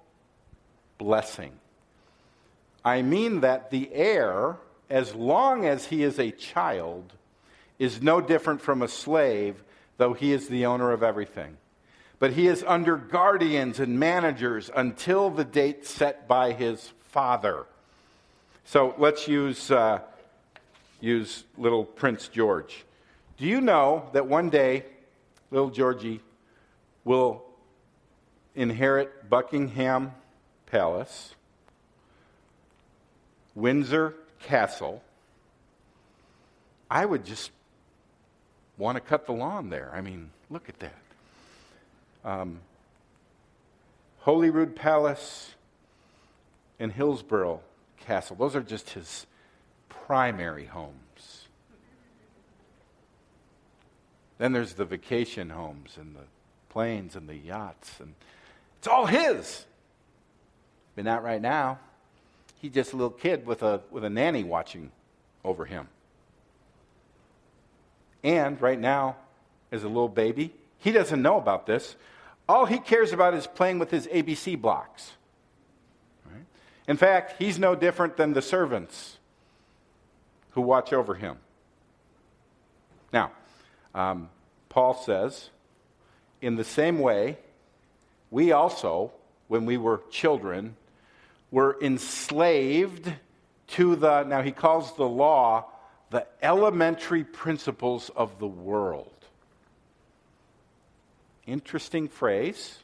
blessing. 0.97 1.51
I 2.85 3.01
mean 3.01 3.41
that 3.41 3.71
the 3.71 3.89
heir, 3.93 4.57
as 4.89 5.15
long 5.15 5.65
as 5.65 5.85
he 5.85 6.03
is 6.03 6.19
a 6.19 6.31
child, 6.31 7.13
is 7.79 8.01
no 8.01 8.21
different 8.21 8.61
from 8.61 8.81
a 8.81 8.87
slave, 8.87 9.63
though 9.97 10.13
he 10.13 10.31
is 10.31 10.47
the 10.47 10.65
owner 10.65 10.91
of 10.91 11.03
everything. 11.03 11.57
But 12.23 12.31
he 12.31 12.47
is 12.47 12.63
under 12.65 12.95
guardians 12.95 13.81
and 13.81 13.99
managers 13.99 14.71
until 14.73 15.29
the 15.29 15.43
date 15.43 15.85
set 15.85 16.25
by 16.25 16.53
his 16.53 16.93
father. 17.09 17.65
So 18.63 18.95
let's 18.97 19.27
use, 19.27 19.69
uh, 19.69 19.99
use 21.01 21.43
little 21.57 21.83
Prince 21.83 22.29
George. 22.29 22.85
Do 23.35 23.45
you 23.45 23.59
know 23.59 24.07
that 24.13 24.25
one 24.25 24.49
day 24.49 24.85
little 25.51 25.69
Georgie 25.69 26.21
will 27.03 27.43
inherit 28.55 29.29
Buckingham 29.29 30.13
Palace, 30.67 31.35
Windsor 33.53 34.15
Castle? 34.39 35.03
I 36.89 37.03
would 37.03 37.25
just 37.25 37.51
want 38.77 38.95
to 38.95 39.01
cut 39.01 39.25
the 39.25 39.33
lawn 39.33 39.69
there. 39.69 39.91
I 39.93 39.99
mean, 39.99 40.29
look 40.49 40.69
at 40.69 40.79
that. 40.79 41.02
Um, 42.25 42.59
Holyrood 44.19 44.75
Palace 44.75 45.53
and 46.79 46.91
Hillsborough 46.91 47.61
Castle, 47.97 48.35
those 48.37 48.55
are 48.55 48.61
just 48.61 48.91
his 48.91 49.25
primary 49.89 50.65
homes. 50.65 51.47
Then 54.37 54.51
there's 54.51 54.73
the 54.73 54.85
vacation 54.85 55.49
homes 55.49 55.97
and 55.99 56.15
the 56.15 56.23
planes 56.69 57.15
and 57.15 57.29
the 57.29 57.35
yachts, 57.35 57.99
and 57.99 58.13
it's 58.77 58.87
all 58.87 59.05
his. 59.05 59.65
But 60.95 61.05
not 61.05 61.23
right 61.23 61.41
now. 61.41 61.79
He's 62.61 62.71
just 62.71 62.93
a 62.93 62.95
little 62.95 63.09
kid 63.09 63.45
with 63.45 63.61
a, 63.63 63.81
with 63.91 64.03
a 64.03 64.09
nanny 64.09 64.43
watching 64.43 64.91
over 65.43 65.65
him. 65.65 65.87
And 68.23 68.61
right 68.61 68.79
now, 68.79 69.17
as 69.71 69.83
a 69.83 69.87
little 69.87 70.07
baby, 70.07 70.53
he 70.83 70.91
doesn't 70.91 71.21
know 71.21 71.37
about 71.37 71.65
this. 71.65 71.95
All 72.47 72.65
he 72.65 72.77
cares 72.77 73.13
about 73.13 73.33
is 73.33 73.47
playing 73.47 73.79
with 73.79 73.89
his 73.89 74.05
ABC 74.07 74.59
blocks. 74.59 75.13
In 76.89 76.97
fact, 76.97 77.35
he's 77.39 77.57
no 77.57 77.75
different 77.75 78.17
than 78.17 78.33
the 78.33 78.41
servants 78.41 79.17
who 80.51 80.61
watch 80.61 80.91
over 80.91 81.15
him. 81.15 81.37
Now, 83.13 83.31
um, 83.95 84.29
Paul 84.67 84.93
says, 84.93 85.49
in 86.41 86.57
the 86.57 86.65
same 86.65 86.99
way, 86.99 87.37
we 88.29 88.51
also, 88.51 89.11
when 89.47 89.65
we 89.65 89.77
were 89.77 90.01
children, 90.11 90.75
were 91.49 91.77
enslaved 91.81 93.13
to 93.67 93.95
the, 93.95 94.23
now 94.23 94.41
he 94.41 94.51
calls 94.51 94.93
the 94.97 95.07
law 95.07 95.67
the 96.09 96.27
elementary 96.41 97.23
principles 97.23 98.11
of 98.17 98.37
the 98.39 98.47
world. 98.47 99.22
Interesting 101.45 102.07
phrase. 102.07 102.79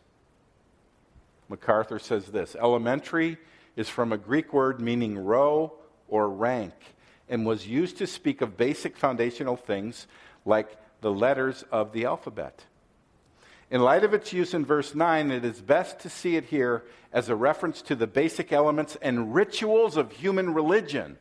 MacArthur 1.47 1.97
says 1.99 2.27
this 2.27 2.55
elementary 2.55 3.37
is 3.75 3.87
from 3.87 4.11
a 4.11 4.17
Greek 4.17 4.53
word 4.53 4.81
meaning 4.81 5.17
row 5.17 5.73
or 6.07 6.29
rank 6.29 6.73
and 7.29 7.45
was 7.45 7.67
used 7.67 7.97
to 7.97 8.07
speak 8.07 8.41
of 8.41 8.57
basic 8.57 8.97
foundational 8.97 9.55
things 9.55 10.07
like 10.45 10.77
the 11.01 11.11
letters 11.11 11.63
of 11.71 11.93
the 11.93 12.05
alphabet. 12.05 12.65
In 13.71 13.81
light 13.81 14.03
of 14.03 14.13
its 14.13 14.33
use 14.33 14.53
in 14.53 14.65
verse 14.65 14.95
9, 14.95 15.31
it 15.31 15.45
is 15.45 15.61
best 15.61 15.99
to 15.99 16.09
see 16.09 16.35
it 16.35 16.45
here 16.45 16.83
as 17.13 17.29
a 17.29 17.35
reference 17.35 17.81
to 17.83 17.95
the 17.95 18.07
basic 18.07 18.51
elements 18.51 18.97
and 19.01 19.33
rituals 19.33 19.95
of 19.95 20.11
human 20.11 20.53
religion 20.53 21.17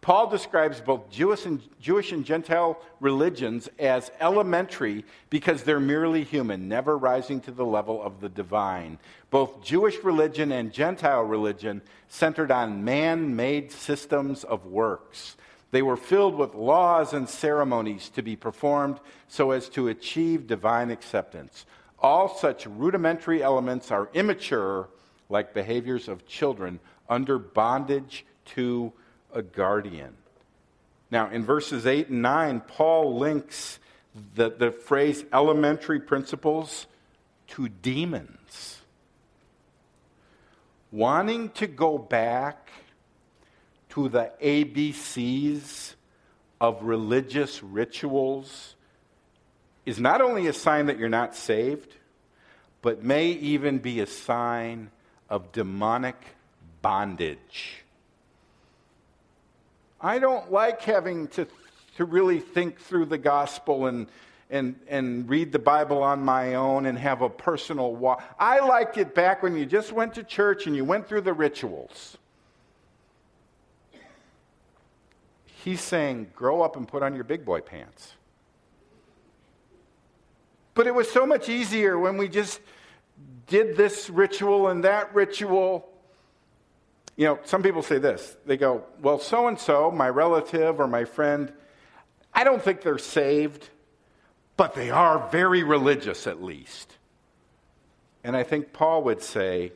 Paul 0.00 0.28
describes 0.28 0.80
both 0.80 1.10
Jewish 1.10 1.44
and, 1.44 1.60
Jewish 1.78 2.12
and 2.12 2.24
Gentile 2.24 2.80
religions 3.00 3.68
as 3.78 4.10
elementary 4.18 5.04
because 5.28 5.62
they're 5.62 5.78
merely 5.78 6.24
human, 6.24 6.68
never 6.68 6.96
rising 6.96 7.40
to 7.42 7.50
the 7.50 7.66
level 7.66 8.02
of 8.02 8.20
the 8.20 8.30
divine. 8.30 8.98
Both 9.30 9.62
Jewish 9.62 10.02
religion 10.02 10.52
and 10.52 10.72
Gentile 10.72 11.22
religion 11.22 11.82
centered 12.08 12.50
on 12.50 12.82
man 12.82 13.36
made 13.36 13.72
systems 13.72 14.42
of 14.42 14.64
works. 14.64 15.36
They 15.70 15.82
were 15.82 15.98
filled 15.98 16.34
with 16.34 16.54
laws 16.54 17.12
and 17.12 17.28
ceremonies 17.28 18.08
to 18.10 18.22
be 18.22 18.36
performed 18.36 19.00
so 19.28 19.50
as 19.50 19.68
to 19.70 19.88
achieve 19.88 20.46
divine 20.46 20.90
acceptance. 20.90 21.66
All 21.98 22.34
such 22.34 22.66
rudimentary 22.66 23.42
elements 23.42 23.90
are 23.90 24.08
immature, 24.14 24.88
like 25.28 25.52
behaviors 25.52 26.08
of 26.08 26.26
children 26.26 26.80
under 27.08 27.38
bondage 27.38 28.24
to 28.46 28.92
a 29.34 29.42
guardian. 29.42 30.14
Now, 31.10 31.30
in 31.30 31.44
verses 31.44 31.86
8 31.86 32.08
and 32.08 32.22
9, 32.22 32.60
Paul 32.60 33.18
links 33.18 33.78
the, 34.34 34.50
the 34.50 34.70
phrase 34.70 35.24
elementary 35.32 36.00
principles 36.00 36.86
to 37.48 37.68
demons. 37.68 38.78
Wanting 40.92 41.50
to 41.50 41.66
go 41.66 41.98
back 41.98 42.70
to 43.90 44.08
the 44.08 44.32
ABCs 44.42 45.94
of 46.60 46.82
religious 46.82 47.62
rituals 47.62 48.74
is 49.86 49.98
not 49.98 50.20
only 50.20 50.46
a 50.46 50.52
sign 50.52 50.86
that 50.86 50.98
you're 50.98 51.08
not 51.08 51.34
saved, 51.34 51.94
but 52.82 53.02
may 53.02 53.28
even 53.28 53.78
be 53.78 54.00
a 54.00 54.06
sign 54.06 54.90
of 55.28 55.52
demonic 55.52 56.16
bondage. 56.82 57.84
I 60.00 60.18
don't 60.18 60.50
like 60.50 60.82
having 60.82 61.28
to, 61.28 61.46
to 61.96 62.04
really 62.04 62.40
think 62.40 62.80
through 62.80 63.06
the 63.06 63.18
gospel 63.18 63.86
and, 63.86 64.06
and, 64.48 64.78
and 64.88 65.28
read 65.28 65.52
the 65.52 65.58
Bible 65.58 66.02
on 66.02 66.24
my 66.24 66.54
own 66.54 66.86
and 66.86 66.98
have 66.98 67.20
a 67.20 67.28
personal 67.28 67.94
walk. 67.94 68.22
I 68.38 68.60
liked 68.60 68.96
it 68.96 69.14
back 69.14 69.42
when 69.42 69.56
you 69.56 69.66
just 69.66 69.92
went 69.92 70.14
to 70.14 70.22
church 70.22 70.66
and 70.66 70.74
you 70.74 70.84
went 70.84 71.06
through 71.06 71.22
the 71.22 71.34
rituals. 71.34 72.16
He's 75.44 75.82
saying, 75.82 76.30
grow 76.34 76.62
up 76.62 76.76
and 76.76 76.88
put 76.88 77.02
on 77.02 77.14
your 77.14 77.24
big 77.24 77.44
boy 77.44 77.60
pants. 77.60 78.14
But 80.72 80.86
it 80.86 80.94
was 80.94 81.10
so 81.10 81.26
much 81.26 81.50
easier 81.50 81.98
when 81.98 82.16
we 82.16 82.28
just 82.28 82.60
did 83.46 83.76
this 83.76 84.08
ritual 84.08 84.68
and 84.68 84.84
that 84.84 85.14
ritual 85.14 85.89
you 87.20 87.26
know, 87.26 87.38
some 87.44 87.62
people 87.62 87.82
say 87.82 87.98
this. 87.98 88.34
They 88.46 88.56
go, 88.56 88.82
well, 89.02 89.18
so 89.18 89.46
and 89.46 89.58
so, 89.58 89.90
my 89.90 90.08
relative 90.08 90.80
or 90.80 90.86
my 90.86 91.04
friend, 91.04 91.52
I 92.32 92.44
don't 92.44 92.62
think 92.62 92.80
they're 92.80 92.96
saved, 92.96 93.68
but 94.56 94.72
they 94.72 94.88
are 94.88 95.28
very 95.28 95.62
religious 95.62 96.26
at 96.26 96.42
least. 96.42 96.96
And 98.24 98.34
I 98.34 98.42
think 98.42 98.72
Paul 98.72 99.02
would 99.02 99.20
say, 99.20 99.72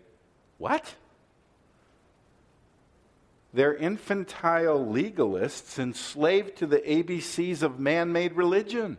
what? 0.57 0.95
They're 3.53 3.77
infantile 3.77 4.83
legalists 4.83 5.79
enslaved 5.79 6.57
to 6.57 6.67
the 6.67 6.79
ABCs 6.79 7.63
of 7.63 7.79
man 7.79 8.11
made 8.11 8.33
religion. 8.33 8.97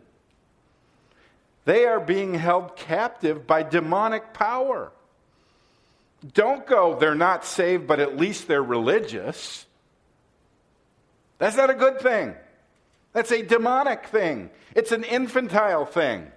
They 1.64 1.84
are 1.84 1.98
being 1.98 2.34
held 2.34 2.76
captive 2.76 3.44
by 3.44 3.64
demonic 3.64 4.32
power. 4.32 4.92
Don't 6.32 6.66
go, 6.66 6.96
they're 6.98 7.14
not 7.14 7.44
saved, 7.44 7.86
but 7.86 8.00
at 8.00 8.16
least 8.16 8.48
they're 8.48 8.62
religious. 8.62 9.66
That's 11.38 11.56
not 11.56 11.70
a 11.70 11.74
good 11.74 12.00
thing. 12.00 12.34
That's 13.12 13.30
a 13.30 13.42
demonic 13.42 14.06
thing. 14.06 14.50
It's 14.74 14.92
an 14.92 15.04
infantile 15.04 15.84
thing. 15.84 16.30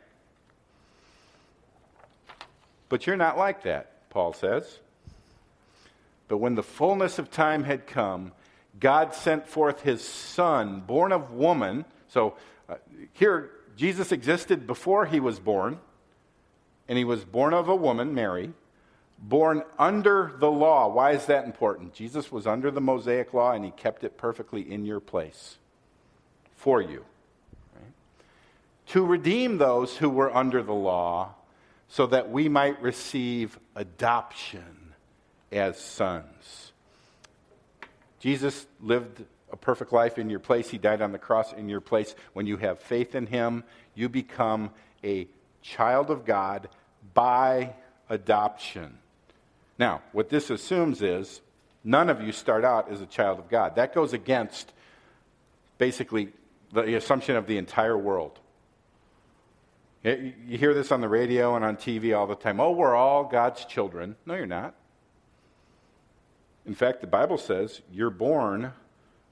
But 2.90 3.08
you're 3.08 3.16
not 3.16 3.38
like 3.38 3.64
that, 3.64 4.10
Paul 4.10 4.34
says. 4.34 4.80
But 6.28 6.38
when 6.38 6.56
the 6.56 6.64
fullness 6.64 7.20
of 7.20 7.32
time 7.32 7.64
had 7.64 7.88
come, 7.88 8.34
God 8.80 9.14
sent 9.14 9.48
forth 9.48 9.82
his 9.82 10.04
son, 10.04 10.82
born 10.82 11.12
of 11.12 11.32
woman. 11.34 11.86
So 12.10 12.36
uh, 12.68 12.76
here, 13.14 13.52
Jesus 13.78 14.12
existed 14.12 14.68
before 14.68 15.06
he 15.06 15.20
was 15.20 15.40
born, 15.40 15.80
and 16.88 16.98
he 16.98 17.04
was 17.04 17.24
born 17.24 17.54
of 17.54 17.70
a 17.70 17.76
woman, 17.76 18.14
Mary 18.14 18.54
born 19.22 19.64
under 19.78 20.34
the 20.40 20.50
law. 20.50 20.88
Why 20.88 21.12
is 21.12 21.26
that 21.26 21.46
important? 21.46 21.94
Jesus 21.94 22.32
was 22.32 22.48
under 22.48 22.72
the 22.72 22.82
Mosaic 22.82 23.34
law 23.34 23.52
and 23.52 23.66
he 23.66 23.72
kept 23.72 24.04
it 24.04 24.18
perfectly 24.18 24.62
in 24.62 24.86
your 24.86 25.00
place 25.00 25.58
for 26.56 26.82
you. 26.82 27.06
Right? 27.76 27.92
To 28.88 29.06
redeem 29.06 29.58
those 29.58 29.98
who 29.98 30.10
were 30.10 30.36
under 30.36 30.64
the 30.64 30.74
law, 30.74 31.36
so 31.90 32.06
that 32.06 32.30
we 32.30 32.48
might 32.48 32.80
receive 32.82 33.58
adoption 33.76 34.94
as 35.52 35.80
sons. 35.80 36.72
Jesus 38.20 38.68
lived 38.80 39.24
a 39.52 39.58
perfect 39.58 39.92
life 39.92 40.20
in 40.20 40.30
your 40.30 40.40
place. 40.40 40.70
He 40.70 40.78
died 40.78 41.02
on 41.02 41.12
the 41.12 41.18
cross 41.18 41.52
in 41.52 41.68
your 41.68 41.82
place. 41.82 42.14
When 42.34 42.46
you 42.46 42.58
have 42.58 42.80
faith 42.80 43.16
in 43.16 43.26
him, 43.26 43.64
you 43.96 44.08
become 44.08 44.70
a 45.04 45.28
child 45.64 46.12
of 46.12 46.26
God 46.26 46.70
by 47.16 47.74
adoption. 48.08 49.00
Now, 49.80 50.02
what 50.12 50.30
this 50.30 50.50
assumes 50.50 51.02
is 51.02 51.42
none 51.86 52.10
of 52.10 52.22
you 52.22 52.34
start 52.34 52.66
out 52.66 52.92
as 52.92 53.02
a 53.02 53.06
child 53.06 53.40
of 53.40 53.50
God. 53.50 53.78
That 53.78 53.96
goes 53.96 54.12
against 54.12 54.74
basically 55.78 56.30
the 56.74 56.96
assumption 56.96 57.38
of 57.38 57.48
the 57.48 57.58
entire 57.58 57.98
world. 57.98 58.38
You 60.04 60.34
hear 60.58 60.74
this 60.74 60.92
on 60.92 61.02
the 61.02 61.10
radio 61.10 61.56
and 61.56 61.64
on 61.64 61.78
TV 61.78 62.16
all 62.16 62.28
the 62.28 62.36
time. 62.36 62.60
Oh, 62.60 62.72
we're 62.72 62.96
all 62.96 63.24
God's 63.24 63.66
children. 63.66 64.16
No, 64.26 64.36
you're 64.36 64.46
not. 64.46 64.76
In 66.66 66.76
fact, 66.76 67.02
the 67.02 67.08
Bible 67.08 67.38
says 67.38 67.82
you're 67.92 68.10
born 68.10 68.74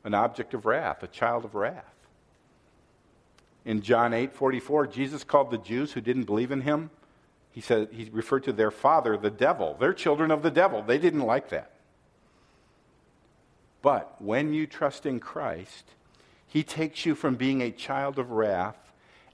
an 0.04 0.14
object 0.14 0.54
of 0.54 0.66
wrath, 0.66 1.04
a 1.04 1.08
child 1.08 1.46
of 1.46 1.56
wrath. 1.56 1.84
In 3.66 3.82
John 3.82 4.14
8 4.14 4.34
44, 4.34 4.88
Jesus 4.88 5.24
called 5.26 5.52
the 5.52 5.58
Jews 5.58 5.92
who 5.92 6.02
didn't 6.02 6.24
believe 6.24 6.52
in 6.52 6.62
him, 6.62 6.90
he 7.58 7.62
said 7.62 7.88
he 7.92 8.08
referred 8.12 8.44
to 8.44 8.54
their 8.54 8.70
father, 8.70 9.18
the 9.18 9.32
devil. 9.32 9.76
They're 9.80 9.92
children 9.92 10.30
of 10.30 10.44
the 10.44 10.52
devil. 10.52 10.84
They 10.84 11.00
didn't 11.00 11.24
like 11.24 11.50
that. 11.50 11.72
But 13.82 14.22
when 14.22 14.54
you 14.54 14.68
trust 14.68 15.08
in 15.08 15.20
Christ, 15.20 15.86
he 16.46 16.62
takes 16.62 17.04
you 17.04 17.16
from 17.16 17.34
being 17.34 17.64
a 17.64 17.72
child 17.72 18.20
of 18.20 18.30
wrath 18.30 18.78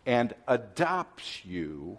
and 0.05 0.33
adopts 0.47 1.43
you 1.43 1.97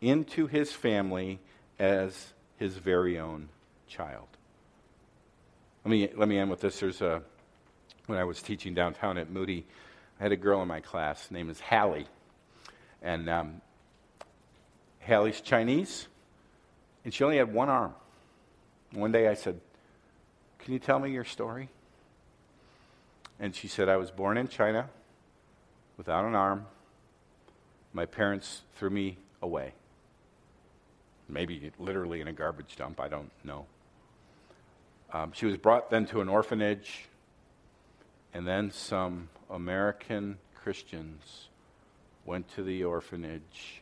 into 0.00 0.46
his 0.46 0.70
family 0.70 1.40
as 1.80 2.32
his 2.56 2.76
very 2.76 3.18
own 3.18 3.48
child. 3.88 4.28
Let 5.84 5.90
me, 5.90 6.10
let 6.16 6.28
me 6.28 6.38
end 6.38 6.50
with 6.52 6.60
this. 6.60 6.78
There's 6.78 7.00
a, 7.00 7.22
when 8.06 8.20
I 8.20 8.22
was 8.22 8.40
teaching 8.40 8.72
downtown 8.72 9.18
at 9.18 9.28
Moody, 9.28 9.66
I 10.20 10.22
had 10.22 10.30
a 10.30 10.36
girl 10.36 10.62
in 10.62 10.68
my 10.68 10.78
class. 10.78 11.28
name 11.28 11.50
is 11.50 11.58
Hallie. 11.58 12.06
And 13.02 13.28
um, 13.28 13.62
Hallie's 15.00 15.40
Chinese, 15.40 16.06
and 17.04 17.12
she 17.12 17.24
only 17.24 17.38
had 17.38 17.52
one 17.52 17.68
arm. 17.68 17.94
One 18.92 19.12
day 19.12 19.28
I 19.28 19.34
said, 19.34 19.60
Can 20.58 20.72
you 20.72 20.78
tell 20.78 20.98
me 20.98 21.10
your 21.10 21.24
story? 21.24 21.68
And 23.38 23.54
she 23.54 23.68
said, 23.68 23.88
I 23.88 23.96
was 23.96 24.10
born 24.10 24.36
in 24.36 24.48
China 24.48 24.88
without 25.96 26.24
an 26.24 26.34
arm. 26.34 26.66
My 27.92 28.06
parents 28.06 28.62
threw 28.76 28.90
me 28.90 29.16
away. 29.42 29.72
Maybe 31.28 31.72
literally 31.78 32.20
in 32.20 32.28
a 32.28 32.32
garbage 32.32 32.76
dump, 32.76 33.00
I 33.00 33.08
don't 33.08 33.30
know. 33.44 33.66
Um, 35.12 35.32
she 35.32 35.46
was 35.46 35.56
brought 35.56 35.90
then 35.90 36.06
to 36.06 36.20
an 36.20 36.28
orphanage, 36.28 37.08
and 38.34 38.46
then 38.46 38.70
some 38.70 39.28
American 39.48 40.38
Christians 40.54 41.48
went 42.24 42.48
to 42.54 42.62
the 42.62 42.84
orphanage 42.84 43.79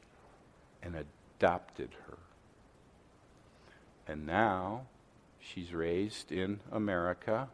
and 0.83 0.95
adopted 0.95 1.91
her. 2.07 2.18
And 4.07 4.26
now 4.26 4.83
she's 5.41 5.72
raised 5.72 6.33
in 6.33 6.61
America 6.72 7.49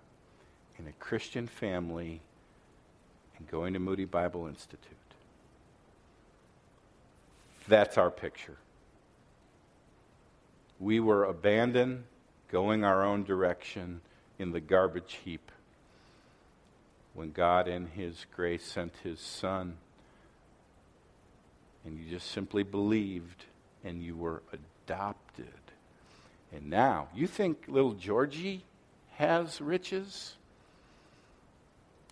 in 0.78 0.86
a 0.86 0.92
Christian 0.92 1.46
family 1.46 2.20
and 3.38 3.48
going 3.48 3.72
to 3.74 3.78
Moody 3.78 4.04
Bible 4.04 4.46
Institute. 4.46 4.96
That's 7.66 7.96
our 7.98 8.10
picture. 8.10 8.56
We 10.78 11.00
were 11.00 11.24
abandoned, 11.24 12.04
going 12.50 12.84
our 12.84 13.04
own 13.04 13.24
direction 13.24 14.00
in 14.38 14.52
the 14.52 14.60
garbage 14.60 15.20
heap 15.24 15.50
when 17.14 17.30
God, 17.30 17.68
in 17.68 17.86
His 17.86 18.26
grace, 18.34 18.64
sent 18.64 18.92
His 19.02 19.20
Son. 19.20 19.76
And 21.84 21.98
you 21.98 22.10
just 22.10 22.30
simply 22.30 22.62
believed 22.62 23.44
and 23.84 24.02
you 24.02 24.16
were 24.16 24.42
adopted. 24.52 25.46
And 26.52 26.70
now, 26.70 27.08
you 27.14 27.26
think 27.26 27.64
little 27.68 27.92
Georgie 27.92 28.64
has 29.16 29.60
riches? 29.60 30.36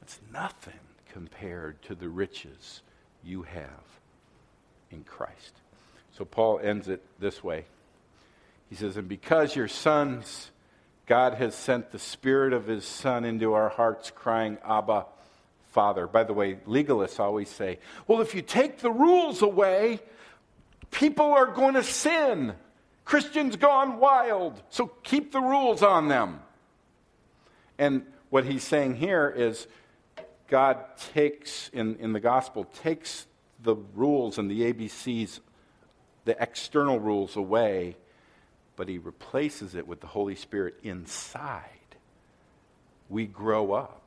That's 0.00 0.20
nothing 0.32 0.80
compared 1.12 1.80
to 1.82 1.94
the 1.94 2.08
riches 2.08 2.82
you 3.22 3.42
have 3.42 4.00
in 4.90 5.04
Christ. 5.04 5.54
So 6.16 6.24
Paul 6.24 6.60
ends 6.62 6.88
it 6.88 7.02
this 7.18 7.42
way. 7.42 7.64
He 8.68 8.74
says, 8.74 8.96
And 8.96 9.08
because 9.08 9.54
your 9.54 9.68
sons, 9.68 10.50
God 11.06 11.34
has 11.34 11.54
sent 11.54 11.90
the 11.90 11.98
Spirit 11.98 12.52
of 12.52 12.66
His 12.66 12.84
Son 12.84 13.24
into 13.24 13.52
our 13.52 13.68
hearts, 13.68 14.10
crying, 14.10 14.58
Abba, 14.64 15.06
Father. 15.72 16.06
By 16.06 16.24
the 16.24 16.34
way, 16.34 16.56
legalists 16.66 17.18
always 17.18 17.48
say, 17.48 17.78
well, 18.06 18.20
if 18.20 18.34
you 18.34 18.42
take 18.42 18.78
the 18.78 18.90
rules 18.90 19.40
away, 19.42 20.00
people 20.90 21.32
are 21.32 21.46
going 21.46 21.74
to 21.74 21.82
sin. 21.82 22.52
Christians 23.04 23.56
gone 23.56 23.98
wild. 23.98 24.62
So 24.68 24.86
keep 25.02 25.32
the 25.32 25.40
rules 25.40 25.82
on 25.82 26.08
them. 26.08 26.40
And 27.78 28.04
what 28.28 28.44
he's 28.44 28.62
saying 28.62 28.96
here 28.96 29.32
is 29.34 29.66
God 30.46 30.84
takes, 31.14 31.70
in, 31.72 31.96
in 31.96 32.12
the 32.12 32.20
gospel, 32.20 32.64
takes 32.64 33.26
the 33.62 33.74
rules 33.94 34.36
and 34.36 34.50
the 34.50 34.72
ABCs, 34.72 35.40
the 36.26 36.40
external 36.40 37.00
rules 37.00 37.36
away, 37.36 37.96
but 38.76 38.88
he 38.88 38.98
replaces 38.98 39.74
it 39.74 39.86
with 39.86 40.00
the 40.00 40.06
Holy 40.06 40.34
Spirit 40.34 40.74
inside. 40.82 41.68
We 43.08 43.26
grow 43.26 43.72
up. 43.72 44.01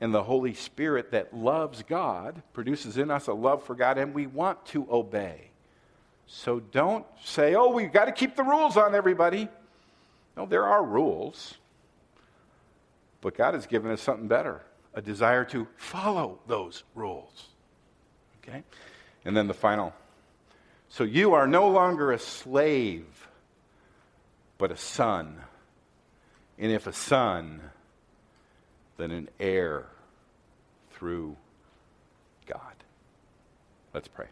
And 0.00 0.12
the 0.12 0.22
Holy 0.22 0.52
Spirit 0.52 1.12
that 1.12 1.34
loves 1.34 1.82
God 1.82 2.42
produces 2.52 2.98
in 2.98 3.10
us 3.10 3.28
a 3.28 3.32
love 3.32 3.64
for 3.64 3.74
God, 3.74 3.96
and 3.96 4.14
we 4.14 4.26
want 4.26 4.64
to 4.66 4.86
obey. 4.90 5.50
So 6.26 6.60
don't 6.60 7.06
say, 7.24 7.54
oh, 7.54 7.70
we've 7.70 7.92
got 7.92 8.06
to 8.06 8.12
keep 8.12 8.36
the 8.36 8.42
rules 8.42 8.76
on 8.76 8.94
everybody. 8.94 9.48
No, 10.36 10.44
there 10.44 10.66
are 10.66 10.84
rules. 10.84 11.54
But 13.20 13.36
God 13.36 13.54
has 13.54 13.66
given 13.66 13.90
us 13.90 14.02
something 14.02 14.28
better 14.28 14.62
a 14.94 15.02
desire 15.02 15.44
to 15.44 15.68
follow 15.76 16.38
those 16.46 16.82
rules. 16.94 17.48
Okay? 18.42 18.62
And 19.24 19.36
then 19.36 19.46
the 19.46 19.54
final. 19.54 19.92
So 20.88 21.04
you 21.04 21.34
are 21.34 21.46
no 21.46 21.68
longer 21.68 22.12
a 22.12 22.18
slave, 22.18 23.28
but 24.56 24.72
a 24.72 24.76
son. 24.76 25.38
And 26.58 26.72
if 26.72 26.86
a 26.86 26.92
son, 26.92 27.60
then 28.96 29.10
an 29.10 29.28
heir 29.38 29.86
through 30.92 31.36
God. 32.46 32.60
Let's 33.92 34.08
pray. 34.08 34.26